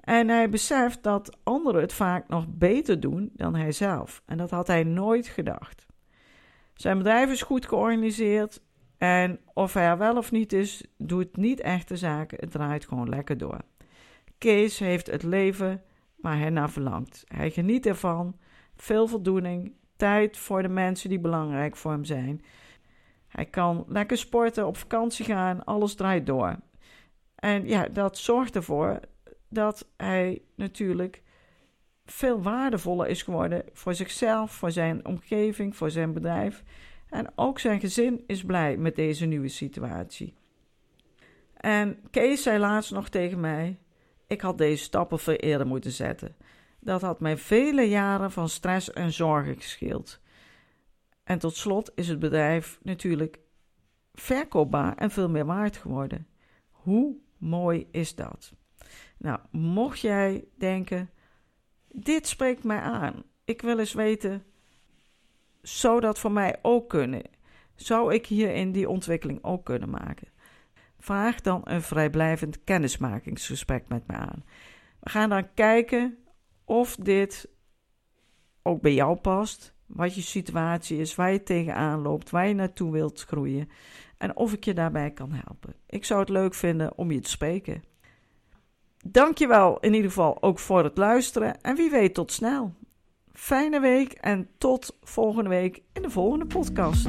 En 0.00 0.28
hij 0.28 0.48
beseft 0.48 1.02
dat 1.02 1.38
anderen 1.42 1.80
het 1.80 1.92
vaak 1.92 2.28
nog 2.28 2.46
beter 2.48 3.00
doen 3.00 3.30
dan 3.34 3.54
hij 3.54 3.72
zelf. 3.72 4.22
En 4.26 4.36
dat 4.36 4.50
had 4.50 4.66
hij 4.66 4.84
nooit 4.84 5.26
gedacht. 5.26 5.86
Zijn 6.74 6.98
bedrijf 6.98 7.30
is 7.30 7.42
goed 7.42 7.66
georganiseerd. 7.66 8.60
En 8.98 9.40
of 9.54 9.74
hij 9.74 9.86
er 9.86 9.98
wel 9.98 10.16
of 10.16 10.30
niet 10.30 10.52
is, 10.52 10.84
doet 10.96 11.36
niet 11.36 11.60
echt 11.60 11.88
de 11.88 11.96
zaken. 11.96 12.38
Het 12.40 12.50
draait 12.50 12.86
gewoon 12.86 13.08
lekker 13.08 13.38
door. 13.38 13.60
Kees 14.38 14.78
heeft 14.78 15.06
het 15.06 15.22
leven 15.22 15.82
waar 16.16 16.38
hij 16.38 16.50
naar 16.50 16.70
verlangt. 16.70 17.24
Hij 17.26 17.50
geniet 17.50 17.86
ervan. 17.86 18.36
Veel 18.76 19.06
voldoening. 19.06 19.72
Tijd 19.96 20.36
voor 20.36 20.62
de 20.62 20.68
mensen 20.68 21.08
die 21.08 21.20
belangrijk 21.20 21.76
voor 21.76 21.90
hem 21.90 22.04
zijn. 22.04 22.44
Hij 23.28 23.46
kan 23.46 23.84
lekker 23.88 24.18
sporten, 24.18 24.66
op 24.66 24.76
vakantie 24.76 25.24
gaan. 25.24 25.64
Alles 25.64 25.94
draait 25.94 26.26
door. 26.26 26.56
En 27.38 27.66
ja, 27.68 27.88
dat 27.88 28.18
zorgt 28.18 28.56
ervoor 28.56 29.00
dat 29.48 29.88
hij 29.96 30.42
natuurlijk 30.54 31.22
veel 32.04 32.42
waardevoller 32.42 33.08
is 33.08 33.22
geworden 33.22 33.64
voor 33.72 33.94
zichzelf, 33.94 34.52
voor 34.52 34.70
zijn 34.70 35.06
omgeving, 35.06 35.76
voor 35.76 35.90
zijn 35.90 36.12
bedrijf. 36.12 36.62
En 37.08 37.32
ook 37.34 37.58
zijn 37.58 37.80
gezin 37.80 38.24
is 38.26 38.44
blij 38.44 38.76
met 38.76 38.96
deze 38.96 39.26
nieuwe 39.26 39.48
situatie. 39.48 40.34
En 41.54 41.98
Kees 42.10 42.42
zei 42.42 42.58
laatst 42.58 42.92
nog 42.92 43.08
tegen 43.08 43.40
mij: 43.40 43.78
Ik 44.26 44.40
had 44.40 44.58
deze 44.58 44.82
stappen 44.82 45.18
veel 45.18 45.34
eerder 45.34 45.66
moeten 45.66 45.92
zetten. 45.92 46.36
Dat 46.80 47.00
had 47.00 47.20
mij 47.20 47.36
vele 47.36 47.82
jaren 47.82 48.30
van 48.30 48.48
stress 48.48 48.92
en 48.92 49.12
zorgen 49.12 49.56
gescheeld. 49.56 50.20
En 51.24 51.38
tot 51.38 51.56
slot 51.56 51.92
is 51.94 52.08
het 52.08 52.18
bedrijf 52.18 52.78
natuurlijk 52.82 53.38
verkoopbaar 54.14 54.96
en 54.96 55.10
veel 55.10 55.28
meer 55.28 55.46
waard 55.46 55.76
geworden. 55.76 56.26
Hoe 56.70 57.16
mooi 57.38 57.88
is 57.90 58.14
dat? 58.14 58.52
Nou, 59.16 59.38
mocht 59.50 60.00
jij 60.00 60.44
denken: 60.56 61.10
dit 61.88 62.26
spreekt 62.26 62.64
mij 62.64 62.80
aan. 62.80 63.22
Ik 63.44 63.62
wil 63.62 63.78
eens 63.78 63.92
weten, 63.92 64.44
zou 65.62 66.00
dat 66.00 66.18
voor 66.18 66.32
mij 66.32 66.58
ook 66.62 66.88
kunnen? 66.88 67.22
Zou 67.74 68.14
ik 68.14 68.26
hier 68.26 68.54
in 68.54 68.72
die 68.72 68.88
ontwikkeling 68.88 69.44
ook 69.44 69.64
kunnen 69.64 69.90
maken? 69.90 70.28
Vraag 70.98 71.40
dan 71.40 71.60
een 71.64 71.82
vrijblijvend 71.82 72.64
kennismakingsgesprek 72.64 73.88
met 73.88 74.06
me 74.06 74.14
aan. 74.14 74.44
We 75.00 75.10
gaan 75.10 75.28
dan 75.28 75.54
kijken 75.54 76.18
of 76.64 76.96
dit 76.96 77.48
ook 78.62 78.80
bij 78.80 78.94
jou 78.94 79.16
past, 79.16 79.74
wat 79.88 80.14
je 80.14 80.20
situatie 80.20 80.98
is, 80.98 81.14
waar 81.14 81.32
je 81.32 81.42
tegenaan 81.42 82.02
loopt, 82.02 82.30
waar 82.30 82.48
je 82.48 82.54
naartoe 82.54 82.92
wilt 82.92 83.24
groeien 83.24 83.68
en 84.18 84.36
of 84.36 84.52
ik 84.52 84.64
je 84.64 84.74
daarbij 84.74 85.10
kan 85.10 85.32
helpen. 85.32 85.74
Ik 85.86 86.04
zou 86.04 86.20
het 86.20 86.28
leuk 86.28 86.54
vinden 86.54 86.98
om 86.98 87.10
je 87.10 87.20
te 87.20 87.30
spreken. 87.30 87.82
Dankjewel 89.06 89.80
in 89.80 89.94
ieder 89.94 90.10
geval 90.10 90.42
ook 90.42 90.58
voor 90.58 90.84
het 90.84 90.96
luisteren 90.96 91.60
en 91.60 91.76
wie 91.76 91.90
weet 91.90 92.14
tot 92.14 92.32
snel. 92.32 92.72
Fijne 93.32 93.80
week 93.80 94.12
en 94.12 94.48
tot 94.58 94.96
volgende 95.02 95.48
week 95.48 95.82
in 95.92 96.02
de 96.02 96.10
volgende 96.10 96.46
podcast. 96.46 97.08